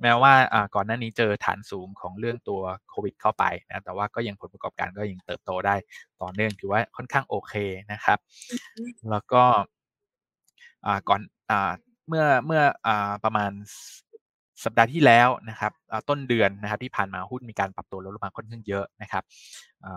[0.02, 0.32] แม้ว่า
[0.74, 5.76] ก่อนหน้านี้เจอฐานสูงของเรื่องตัวโควิดเข้าไปนะแต่ว่าก็ยังผลประกอบการก็ยังเติบโตได้
[6.22, 7.54] ต่อเนื่องถือว่าค่อนข้างโอเค
[7.92, 8.18] นะครับ
[9.10, 9.42] แล้วก็
[11.08, 11.20] ก่อน
[12.08, 12.62] เมื่อเมื่อ
[13.24, 13.50] ประมาณ
[14.64, 15.72] สัปดาห์ที่แล้วนะครับ
[16.08, 19.24] ต้นเดือนนะครับที่ผ่านมาหุ้นมีการปรับตัวลดลงมาค่อนข้างเยอะนะครับ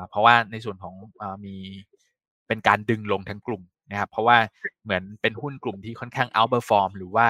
[0.09, 0.93] เพราะว่าในส่วนของ
[1.45, 1.55] มี
[2.47, 4.37] เป็นการดึงลงทั้งกลุ่ม นะครับเพราะว่า
[4.83, 7.27] เหมือนเป็นหุ้นกลุ่มที่ค่อนข้าง outperform หรือว่า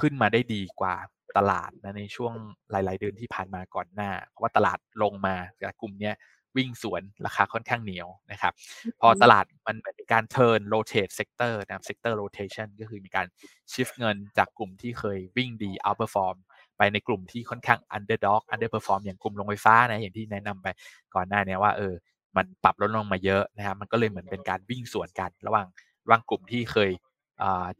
[0.00, 0.94] ขึ้นมาได้ดีกว่า
[1.36, 2.32] ตลาดนะในช่วง
[2.70, 6.12] หลาย ๆ เดือนที่ผ่านมาก่อนหน้า เพราะว่าตลาดลงมาแต่กลุ่มนี้
[6.56, 8.52] วิ่งสวนราคาค่อนข้างเหนียวนะครับ
[9.00, 13.26] พอตลาดมันเหมือนการ turn rotate sector นะครับ sector rotation ก็คือมีการ
[13.72, 16.36] shift เงินจากกลุ่มที่เคยวิ่งดี outperform
[16.78, 20.66] ไปในกลุ่มที่ค่อนข้าง underdog underperform อร์ฟอร์มอย่างกลุ่มโรงไฟฟ้านะอย่างที่แนะนำไป
[21.14, 21.94] ก่อนหน้านี้ว่าเออ
[22.36, 25.66] มันปรับลดลงมาเยอะนะครับมันก็เลยเหมือนเป็นการวิ่งสวนกัน ระหว่าง
[26.04, 26.90] ระหว่างกลุ่มที่เคย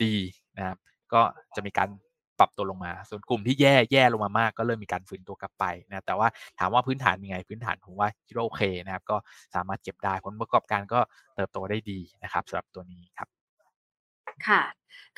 [0.05, 0.15] ดี
[0.57, 0.79] นะครับ
[1.13, 1.21] ก็
[1.57, 1.89] จะมีการ
[2.39, 6.29] ปรับตัวลงมา ส่วนกลุ่มที่แย่แย่ลงมามาก ก็เริ่มมีการฟื้นตัวกลับไปนะแต่ว่า
[6.59, 9.17] ถามว่าพื้นฐานยังไงพื้นฐานผมว่าคิดว่าโอเคนะครับ ก็
[9.55, 11.01] สามารถเก็บได้ผลประกอบการก็
[11.37, 13.36] เติบโตได้ดีนะครับสำหรับตัวนี้ครับ
[14.49, 14.63] ค่ะ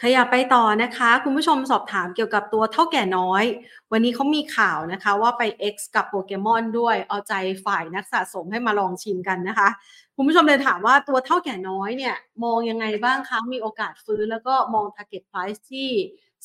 [0.03, 3.45] ขยับไปต่อนะคะ คุณผู้ชมสอบถามเกี่ยวกับตัวเท่าแก่น้อย
[3.93, 5.43] วันนี้เขามีข่าวนะคะว่าไป
[5.75, 7.35] X กับโปเกมอนด้วยเอาใจ
[7.67, 9.69] ฝ่ายนักสะสมให้มาลองชิมกันนะคะ
[10.17, 12.15] คุณผู้ชมเลยถามว่าตัวเท่าแก่น้อยเนี่ย
[12.45, 15.89] มองยังไงบ้างคะมีโอกาสฟื้นแล้วก็มอง target price ที่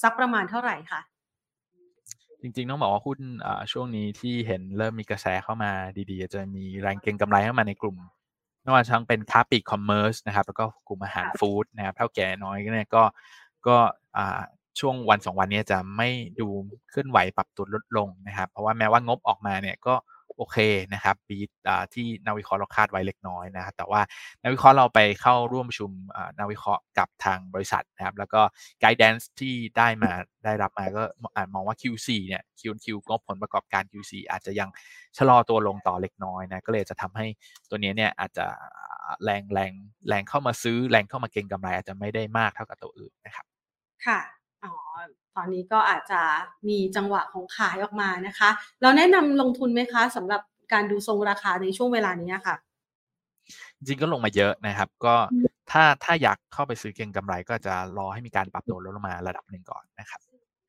[0.02, 1.02] สักประมาณเท่าไหร่คะ
[2.42, 3.20] จริงๆต้องบอกว่าหุ้น
[3.72, 5.72] ช่วงนี้ที่เห็นเริ่มมีกระแสเข้ามา
[6.12, 7.98] ดีๆ จะมีแรงเก็งกำไรเข้ามาในกลุ่ม
[8.64, 13.04] ไม่ว่าทั้งเป็นค้าปลีก commerce นะครับแล้วก็กลุ่มอาหาร food นะครับเถ้าแก่น้อยเนี่ยก็
[13.68, 13.78] ก็
[14.80, 16.10] ช่วงวันสองวันนี้จะไม่
[16.40, 16.48] ดู
[16.90, 20.58] เคลื่อนไหวปรับตัวลดลงนะครับ เพราะว่าแม้ว่างบออกมาเนี่ยก็โอเค
[20.94, 21.50] นะครับ beat
[21.94, 24.02] ที่นักวิเคราะห์เราคาดไว้เล็กน้อยนะครับแต่ว่า
[24.42, 25.92] นักวิเคราะห์เราไปเข้าร่วมประชุม
[26.38, 28.42] นักวิเคราะห์กับทางบริษัทนะครับแล้วก็
[28.80, 30.12] guidance ที่ได้มา
[30.46, 31.04] ได้รับมาก็
[31.54, 34.70] มองว่า Q4 เนี่ย Q&Q งบผลประกอบการ Q4 อาจจะยัง
[35.18, 37.26] ชะลอตัวลงต่อเล็กน้อยนะก็เลยจะทำให้
[37.70, 38.46] ตัวนี้เนี่ยอาจจะ
[39.24, 39.72] แรงแรง
[40.08, 43.46] แรงเข้ามาซื้อแรงเข้ามาเก็งกำไรอาจจะไม่ได้มากเท่ากับตัวอื่นนะครับ
[44.06, 44.20] ค่ะ
[44.64, 44.74] อ๋อ
[45.38, 46.22] ตอนนี้ก็อาจจะ
[46.70, 48.50] มีจังหวะของขายออกมานะคะ
[48.82, 50.42] เราแนะนำลงทุนไหมคะสำหรับ
[50.74, 52.56] การดูทรงราคาในช่วงเวลานี้ค่ะ
[53.78, 55.16] จริงก็ลงมาเยอะนะครับ ก็
[55.72, 60.20] ถ้าถ้าอยากเข้าไปซื้อเก็งกำไร ก็จะรอให้มีการปรับตัวลดลงมาระดับหนึ่งก่อนนะครับ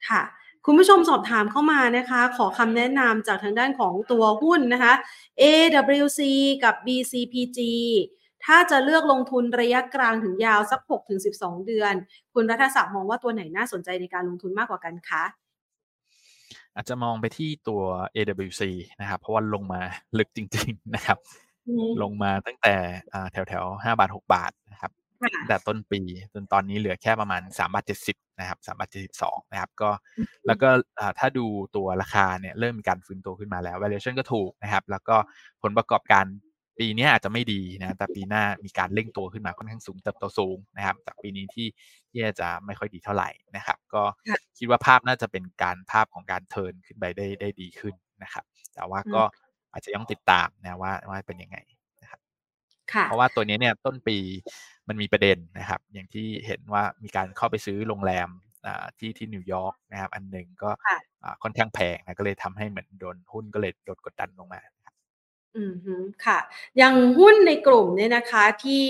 [0.09, 0.23] ค่ะ
[0.67, 4.93] คุณผู้ชมสอบถามเข้ามานะคะ ขอคำแนะนำจากทางด้านของตัวหุ้นนะคะ
[5.43, 6.21] AWC
[6.65, 7.59] กับ BCPG
[8.47, 11.95] ถ้าจะเลือกลงทุนระยะกลางถึงยาวสัก6ถึง12 เดือน
[12.35, 15.25] คุณรัฐศักดิ์มองว่าตัวไหนน่าสนใจในการลงทุนมากกว่ากันคะ
[16.75, 17.83] อาจจะมองไปที่ตัว
[18.15, 18.63] AWC
[19.01, 19.81] นะครับ เพราะว่าลงมา
[20.19, 21.19] ลึกจริง ๆ นะครับ
[22.03, 22.75] ลงมาตั้งแต่
[23.33, 24.93] แถวแถวห้าบาทหกบาทนะครับ
[25.49, 26.01] แต่ต้นปี
[26.33, 29.91] จนตอนนี้เหลือแค่ประมาณสามบาทเจ็ดสิบนะครับสามบาทเจ็ดสิบสองนะครับ ก็
[30.47, 30.69] แล้วก็
[31.19, 35.17] ถ้าดูตัวราคาเนี่ยเริ่มมีการฟื้นตัวขึ้นมาแล้ว valuation ก็ถูกนะครับ แล้วก็
[35.63, 36.25] ผลประกอบการ
[36.79, 41.69] ปีนี้อาจจะไม่ดีนะแต่ปีหน้ามีการเร่งตัวขึ้นมาค่อนข้างสูงเติบโตสูงนะครับ จากปีนี้ที่
[42.11, 44.03] ที่จะไม่ค่อยดีเท่าไหร่นะครับ ก็
[44.59, 48.45] คิดว่าภาพน่าจะเป็นการภาพของการเทิร์นขึ้นไปได้ได้ดีขึ้นนะครับ
[48.75, 49.23] แต่ว่าก็
[49.73, 51.59] อาจจะต้องติดตามนะว่าว่าเป็นยังไง
[52.03, 52.21] นะครับ
[53.05, 54.17] เพราะว่าตัวนี้เนี่ยต้นปี
[54.89, 58.29] มันมีประเด็นนะครับ อย่างที่เห็นว่ามีการเข้าไปซื้อโรงแรม
[58.99, 60.71] ที่ที่นิวยอร์กนะครับ อันหนึ่งก็
[61.43, 64.61] ค่อนข้างแพงนะก็เลยทำให้เหมือนโดนหุ้นก็เลยโดนกดดันลงมา
[65.57, 65.65] อื
[66.01, 66.39] มค่ะ
[66.79, 68.85] อย่างหุ้นในกลุ่มเนี่ยนะคะที่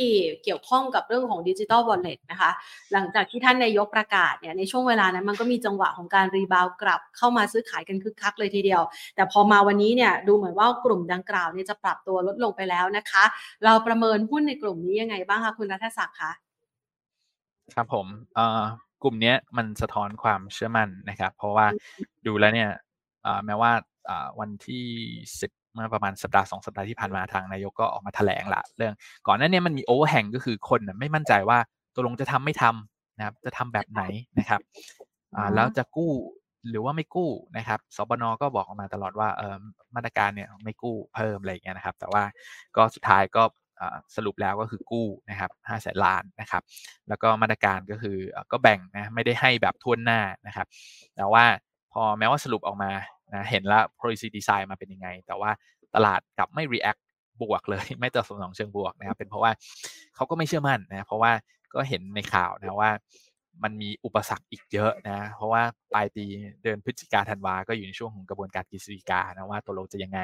[0.44, 2.50] เกี่ยวข้องกับเรื่องของดิจิ t a ลวอลเล็ตนะคะ
[2.92, 8.82] หลังจากที่ท่านนายกประกาศเนี่ยในช่วงเวลานั้นมันก็มีจังหวะของการ rebound กลับเข้ามาซื้อขายกันคึกคักเลยทีเดียว
[9.14, 13.24] แต่พอมาวันนี้เนี่ยดูเหมือนว่ากลุ่มดังกล่าวเนี่ยจะปรับตัวลดลงไปแล้วนะคะ
[13.64, 16.32] เราประเมินหุ้นในกลุ่มนี้ยังไงบ้างคะคุณรัฐศักดิ์คะ
[17.74, 18.62] ครับผมเอ่อ
[19.02, 21.66] กลุ่มนี้มันสะท้อนความเชื่อมั่นนะครับ เพราะว่า
[22.26, 22.70] ดูแล้วเนี่ย
[23.46, 23.72] แม้ว่า
[24.40, 24.84] วันที่
[25.40, 28.94] สิบ เมื่อประมาณสัปดาห์สองสัปดาห์ที่ผ่านมาทางนายกก็ออกมาแถลงละเรื่อง
[29.26, 31.58] ก่อนหน้านี้มันมีโอเวอร์แฮงก็คือคนไม่มั่นใจว่า
[31.94, 34.02] ตัวลงจะทำไม่ทำนะครับจะทำแบบไหน
[34.38, 34.60] นะครับ
[35.36, 36.12] อ่าแล้วจะกู้
[36.70, 39.54] หรือว่าไม่กู้นะครับสบนก็บอกออกมาตลอดว่าเออ
[39.94, 42.22] มาตรการเนี่ยไม่กู้เพิ่มอะไรอย่างเงี้ยนะครับ แต่ว่า
[42.76, 43.42] ก็สุดท้ายก็
[44.16, 46.62] สรุปแล้วก็คือกู้นะครับห้าแสนล้านนะครับ
[47.08, 48.16] แล้วก็มาตรการก็คือ
[48.52, 50.66] ก็แบ่งนะไม่ได้ให้แบบทวนหน้านะครับ
[51.16, 51.44] แต่ว่า
[51.92, 52.90] พอแม้ว่าสรุปออกมา
[53.34, 55.50] นะเห็นแล้ว policy design มาเป็นยังไง แต่ว่า
[55.94, 57.00] ตลาดกลับไม่ react
[57.42, 59.52] บวกเลย ไม่ตอบสนองเชิงบวกนะครับเป็นเพราะว่า
[60.14, 61.32] เขาก็ไม่เชื่อมั่นนะเพราะว่า
[61.74, 62.90] ก็เห็นในข่าวนะว่า
[63.62, 65.62] มันมีอุปสรรคอีกเยอะนะ เพราะว่า
[65.92, 66.24] ปลายปี
[66.62, 70.20] เดือนพฤศจิกาธันวา ก็อยู่ในช่วงของกระบวนการกฤษฎีกานะว่าตัวลงจะยังไง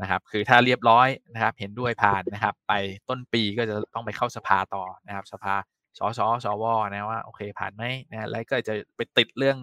[0.00, 2.72] นะครับ คือถ้าเรียบร้อยนะครับ เห็นด้วยผ่านนะครับ ไป
[3.08, 5.54] ต้นปีก็จะต้องไปเข้าสภาต่อนะครับ สภา
[5.98, 9.56] สสสวนะว่าโอเคผ่านไหมนะแล้วก็จะไปติดเรื่อง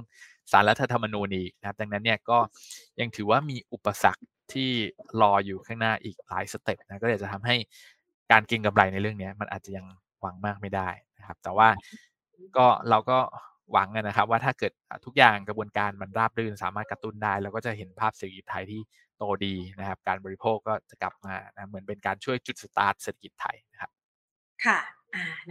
[0.52, 2.38] สารรัฐธรรมนูญอีกนะครับ ดังนั้นเนี่ยก็
[3.00, 4.24] ยังถือว่ามีอุปสรรค
[4.54, 4.70] ที่
[5.22, 7.56] รออยู่ข้างหน้าอีกหลายสเต็ปนะก็เลยจะทำให้
[8.32, 9.86] การเก็งกำไรในเรื่องนี้มันอาจจะยัง
[10.22, 11.70] หวังมากไม่ได้นะครับ แต่ว่า
[12.58, 13.18] ก็เราก็
[13.72, 14.72] หวังนะครับ ว่าถ้าเกิด
[15.06, 18.82] ทุกอย่างกระบวนการมันราบรื่นสามารถกระตุ้นได้ เราก็จะเห็นภาพเศรษฐกิจไทยที่
[19.18, 23.91] โตดีนะครับ การบริโภคก็จะกลับมานะเหมือนเป็นการช่วยจุดสตาร์ทเศรษฐกิจไทยนะครับ
[24.66, 24.78] ค่ะ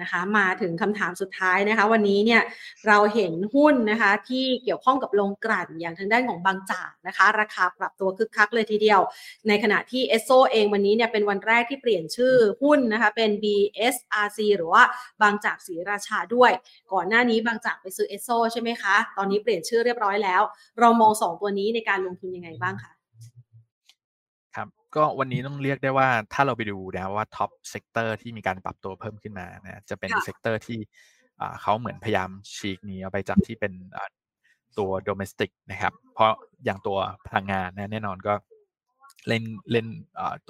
[0.01, 2.43] นะคะมาถึงคำถามสุดท้ายนะคะ วันนี้เนี่ย
[2.87, 9.01] เราเห็นหุ้นนะคะที่เกี่ยวข้องกับโรงกลั่นอย่างทางด้านของบางจากนะคะ ราคาปรับตัวคึกคักเลยทีเดียว
[9.49, 14.83] ในขณะที่เอสโซเองวันนี้เนี่ยเป็นวันแรกที่เปลี่ยนชื่อหุ้นนะคะเป็น BSRC หรือว่า
[15.23, 16.53] บางจากศรีราชาด้วย
[16.93, 20.43] ก่อนหน้านี้บางจากไปซื้อเอสโซใช่ไหมคะ ตอนนี้เปลี่ยนชื่อเรียบร้อยแล้ว
[20.81, 22.94] เรามองสองตัวนี้ในการลงทุนยังไงบ้างคะ
[24.97, 30.79] ก็วันนี้ต้องเรียกได้ว่าถ้าเราไปดูนะว่า top sector ที่มีการปรับตัวเพิ่มขึ้นมานะจะเป็น sector ที่
[31.63, 33.73] เขาเหมือนพยายามฉีกหนีออกไปจากที่เป็น
[34.79, 36.33] ตัวโดเมสติกนะครับ เพราะ
[36.65, 38.35] อย่างตัวพลังงานนะแน่นอนก็
[39.29, 39.87] เล่นเล่น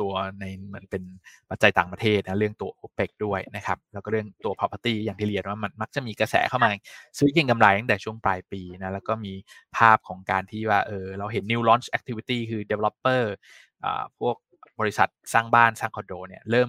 [0.00, 1.02] ตัวในเหมือนเป็น
[1.50, 6.70] ปัจจัยต่างประเทศนะเรื่องตัว o p e ปด้วยนะครับแล้วก็เรื่องตัว property อย่างที่เรียนว่ามันมักจะมีกระแสเข้ามา
[7.18, 9.32] ซื้อเก็งกำไรตั้งแต่ช่วงปลายปีนะแล้วก็มี
[9.76, 13.22] ภาพของการที่ว่าเออเราเห็น new launch activity คือ developer
[14.18, 14.36] พวก
[14.80, 16.68] บริษัทสร้างบ้านสร้างคอนโดเนี่ยเริ่ม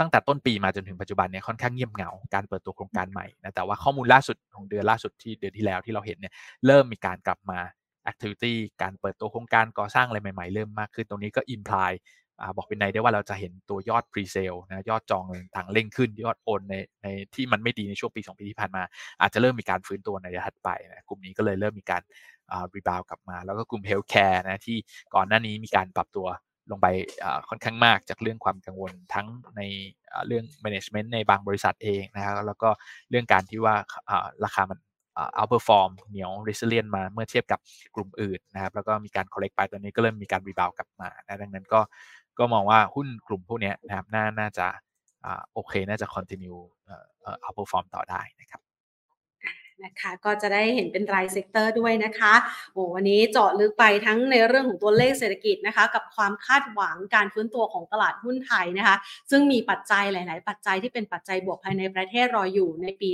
[0.00, 6.32] ตั้งแต่ต้นปีมาจนถึงปัจจุบันเนี่ยค่อนข้างเงียบเหงาการเปิดตัวโครงการใหม่นะแต่ว่าข้อมูลล่าสุดของเดือนล่าสุดที่เดือนที่แล้วที่เราเห็นเนี่ย
[6.66, 7.58] เริ่มมีการกลับมา
[8.10, 11.92] activity การเปิดตัวโครงการก่อสร้างอะไรใหม่ๆ เริ่มมากขึ้น ตรงนี้ก็ imply
[12.56, 15.24] บอกเป็นในได้ว่าเราจะเห็นตัวยอด pre-sale นะยอดจอง
[15.56, 18.82] ต่างเร่งขึ้นยอดโอนในในที่มันไม่ดีในช่วงปี2ปีที่ผ่านมา
[19.20, 22.02] อาจจะเริ่มมีการฟื้นตัวในระยะถัดไปนะกลุ่มนี้ก็เลยเริ่มมีการ
[22.74, 24.76] รีบาวกลับมา แล้วก็กลุ่ม healthcare นะที่
[25.14, 26.26] ก่อนหน้านี้มีการปรับตัว
[26.70, 26.86] ลงไป
[27.48, 29.26] ค่อนข้างมากจากเรื่องความกังวลทั้ง
[29.56, 29.62] ใน
[30.26, 32.70] เรื่อง management ในบางบริษัทเองนะครับแล้วก็
[33.10, 33.74] เรื่องการที่ว่า
[34.44, 34.78] ราคามัน
[35.34, 37.60] outperform เหนียว resilient มาเมื่อเทียบกับ
[37.94, 41.80] กลุ่มอื่นนะครับแล้วก็มีการ correct ไปตอนนี้ก็เริ่มมีการ rebound กลับมานะดังนั้นก็
[42.38, 44.66] ก็มองว่าหุ้นกลุ่มพวกนี้นะครับน่าน่าจะ
[45.52, 46.60] โอเค น่าจะ continue
[47.44, 48.60] outperform ต่อได้นะครับ
[49.84, 52.32] นะคะก็จะได้เห็นเป็นราย sector ด้วยนะคะ
[52.72, 58.96] โอ้วันนี้เจาะลึกไปทั้งในเรื่องของตัวเลขเศรษฐกิจนะคะ กับความคาดหวังการฟื้นตัวของตลาดหุ้นไทยนะคะ
[59.30, 63.10] ซึ่งมีปัจจัยหลาย ๆ ปัจจัยที่เป็นปัจจัยบวกภายในประเทศรออยู่ในปี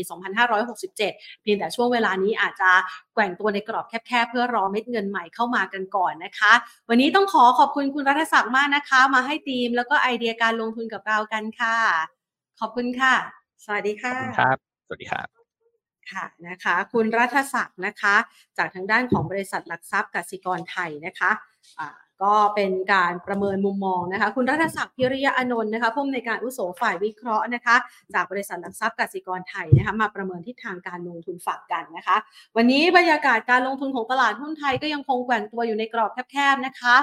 [0.69, 2.71] 2567 เพียงแต่ช่วงเวลานี้อาจจะ
[3.15, 6.53] แกว่งตัวในกรอบแคบ ๆ เพื่อรอเม็ดเงินใหม่เข้ามากันก่อนนะคะ
[6.89, 11.77] วันนี้ต้องขอขอบคุณคุณรัฐศักดิ์มากนะคะ มาให้ทีมแล้วก็ไอเดียการลงทุนกับเรากันค่ะ
[12.61, 13.15] ขอบคุณค่ะ
[13.65, 15.36] สวัสดีค่ะครับ สวัสดีครับ
[16.13, 18.15] ค่ะนะคะคุณรัฐศักดิ์นะคะ
[18.59, 21.89] จากทางด้านของบริษัทหลักทรัพย์กสิกรไทยนะคะะ
[22.23, 27.77] ก็เป็นการประเมินมุมมองนะคะ คุณรัฐศักดิ์พิริยะอนนท์นะคะผู้อำนวยการอุโสฝ่ายวิเคราะห์นะคะ
[28.15, 32.17] จากบริษัทหลักทรัพย์กสิกรไทยนะคะมาประเมินทิศทางการลงทุนฝากกันนะคะ
[32.57, 36.95] วันนี้บรรยากาศการลงทุนของตลาดหุ้นไทยก็ยังคงแกว่งตัวอยู่ในกรอบแคบๆนะคะ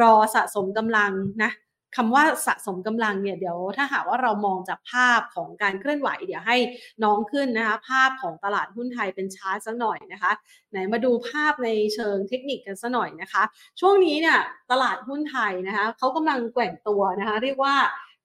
[0.00, 1.50] รอสะสมกำลังนะ
[1.96, 6.56] คำว่าสะสมกำลังเนี่ยเดี๋ยวถ้าหากว่าเรามองจากภาพของการเคลื่อนไหว เดี๋ยวให้
[7.04, 10.32] น้องขึ้นนะคะภาพของตลาดหุ้นไทยเป็นชาร์ตสักหน่อยนะคะ
[10.70, 13.42] ไหนมาดูภาพในเชิงเทคนิคกันสักหน่อยนะคะ
[13.80, 14.38] ช่วงนี้เนี่ย
[14.70, 17.74] ตลาดหุ้นไทยนะคะเขากำลังแกว่งตัวนะคะ เรียกว่า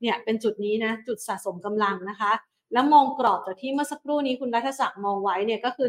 [0.02, 2.32] เนี่ยเป็นจุดนี้นะจุดสะสมกำลังนะคะ
[2.74, 5.88] แล้วมองกรอบจากที่เมื่อสักครู่นี้คุณรัฐศักดิ์มองไว้เนี่ยก็คือ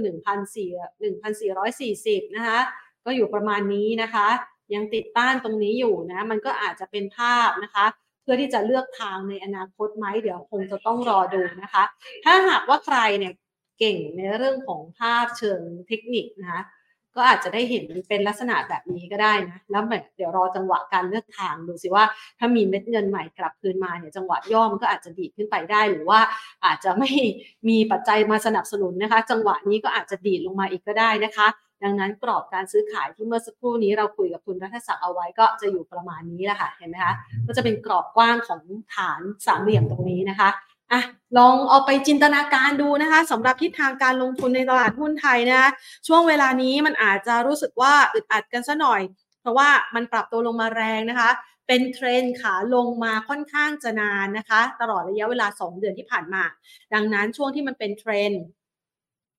[1.37, 2.59] 1,440 นะคะ
[3.05, 4.29] ก็อยู่ประมาณนี้นะคะ
[4.75, 7.87] ยังติดต้านตรงนี้อยู่นะมันก็อาจจะเป็นภาพนะคะ
[8.23, 11.85] เพื่อที่จะเลือกทางในอนาคตไหมเดี๋ยวคงจะต้องรอดูนะคะ
[12.25, 13.33] ถ้าหากว่าใครเนี่ย
[13.79, 16.62] เก่งในเรื่องของภาพเชิงเทคนิคนะคะ
[17.17, 22.05] ก็อาจจะได้เห็นเป็นลักษณะแบบนี้ก็ได้นะ แล้วแบบเดี๋ยวรอจังหวะการเลือกทางดูสิว่า
[22.39, 26.21] ถ้ามีเม็ดเงินใหม่กลับคืนมาเนี่ยจังหวะย่อมันก็อาจจะดีดขึ้นไปได้ หรือว่า
[26.64, 27.11] อาจจะไม่
[27.69, 31.47] มีปัจจัยมาสนับสนุนนะคะ จังหวะนี้ก็อาจจะดีดลงมาอีกก็ได้นะคะ
[31.83, 37.14] ดังนั้นกรอบการซื้อขายที่เมื่อสักครู่นี้เราคุยกับคุณรัฐศักดิ์เอาไว้ก็จะอยู่ประมาณนี้แหละค่ะเห็นไหมคะ
[37.47, 38.61] ก็จะเป็นกรอบกว้างของ
[38.95, 40.49] ฐานสามเหลี่ยมตรงนี้นะคะ
[40.93, 41.03] อะ
[41.39, 45.70] ลองเอาไปจินตนาการดูนะคะสำหรับทิศทางการลงทุนในตลาดหุ้นไทยนะ
[46.07, 49.01] ช่วงเวลานี้มันอาจจะรู้สึกว่าอึดอัดกันซะหน่อย
[49.41, 51.31] เพราะว่ามันปรับตัวลงมาแรงนะคะ
[51.68, 56.43] เป็นเทรนขาลงมาค่อนข้างจะนานนะคะ ตลอดระยะเวลา 2 เดือนที่ผ่านมา
[56.95, 58.31] ดังนั้นช่วงที่มันเป็นเทรน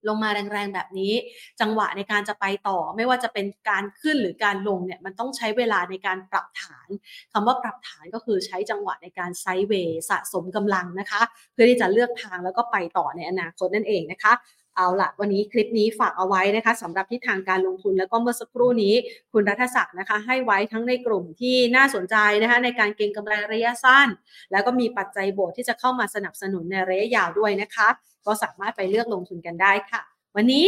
[0.08, 1.14] ลงมาแรงๆแบบนี้
[1.62, 6.90] จังหวะในการจะไปต่อ ไม่ว่าจะเป็นการขึ้นหรือการลงเนี่ยมันต้องใช้เวลาในการปรับฐาน
[7.34, 11.22] คำว่าปรับฐานก็คือใช้จังหวะในการไซด์เวย์สะสมกำลังนะคะ
[11.54, 14.34] เพื่อที่จะเลือกทางแล้วก็ไปต่อในอนาคตนั่นเองนะคะ
[14.78, 18.94] เอาละวันนี้คลิปนี้ฝากเอาไว้นะคะสำหรับทิศทางการลงทุนแล้วก็เมื่อสักครู่นี้
[19.34, 24.08] คุณรัฐศักดิ์นะคะ ให้ไว้ทั้งในกลุ่มที่น่าสนใจนะคะในการเก็งกำไรระยะสั้น
[24.52, 27.88] แล้วก็มีปัจจัยบวกที่จะเข้ามาสนับสนุนในระยะยาวด้วยนะคะ
[28.26, 30.02] ก็สามารถไปเลือกลงทุนกันได้ค่ะ
[30.36, 30.66] วันนี้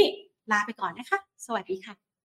[0.52, 2.09] ลาไปก่อนนะคะ สวัสดีค่ะ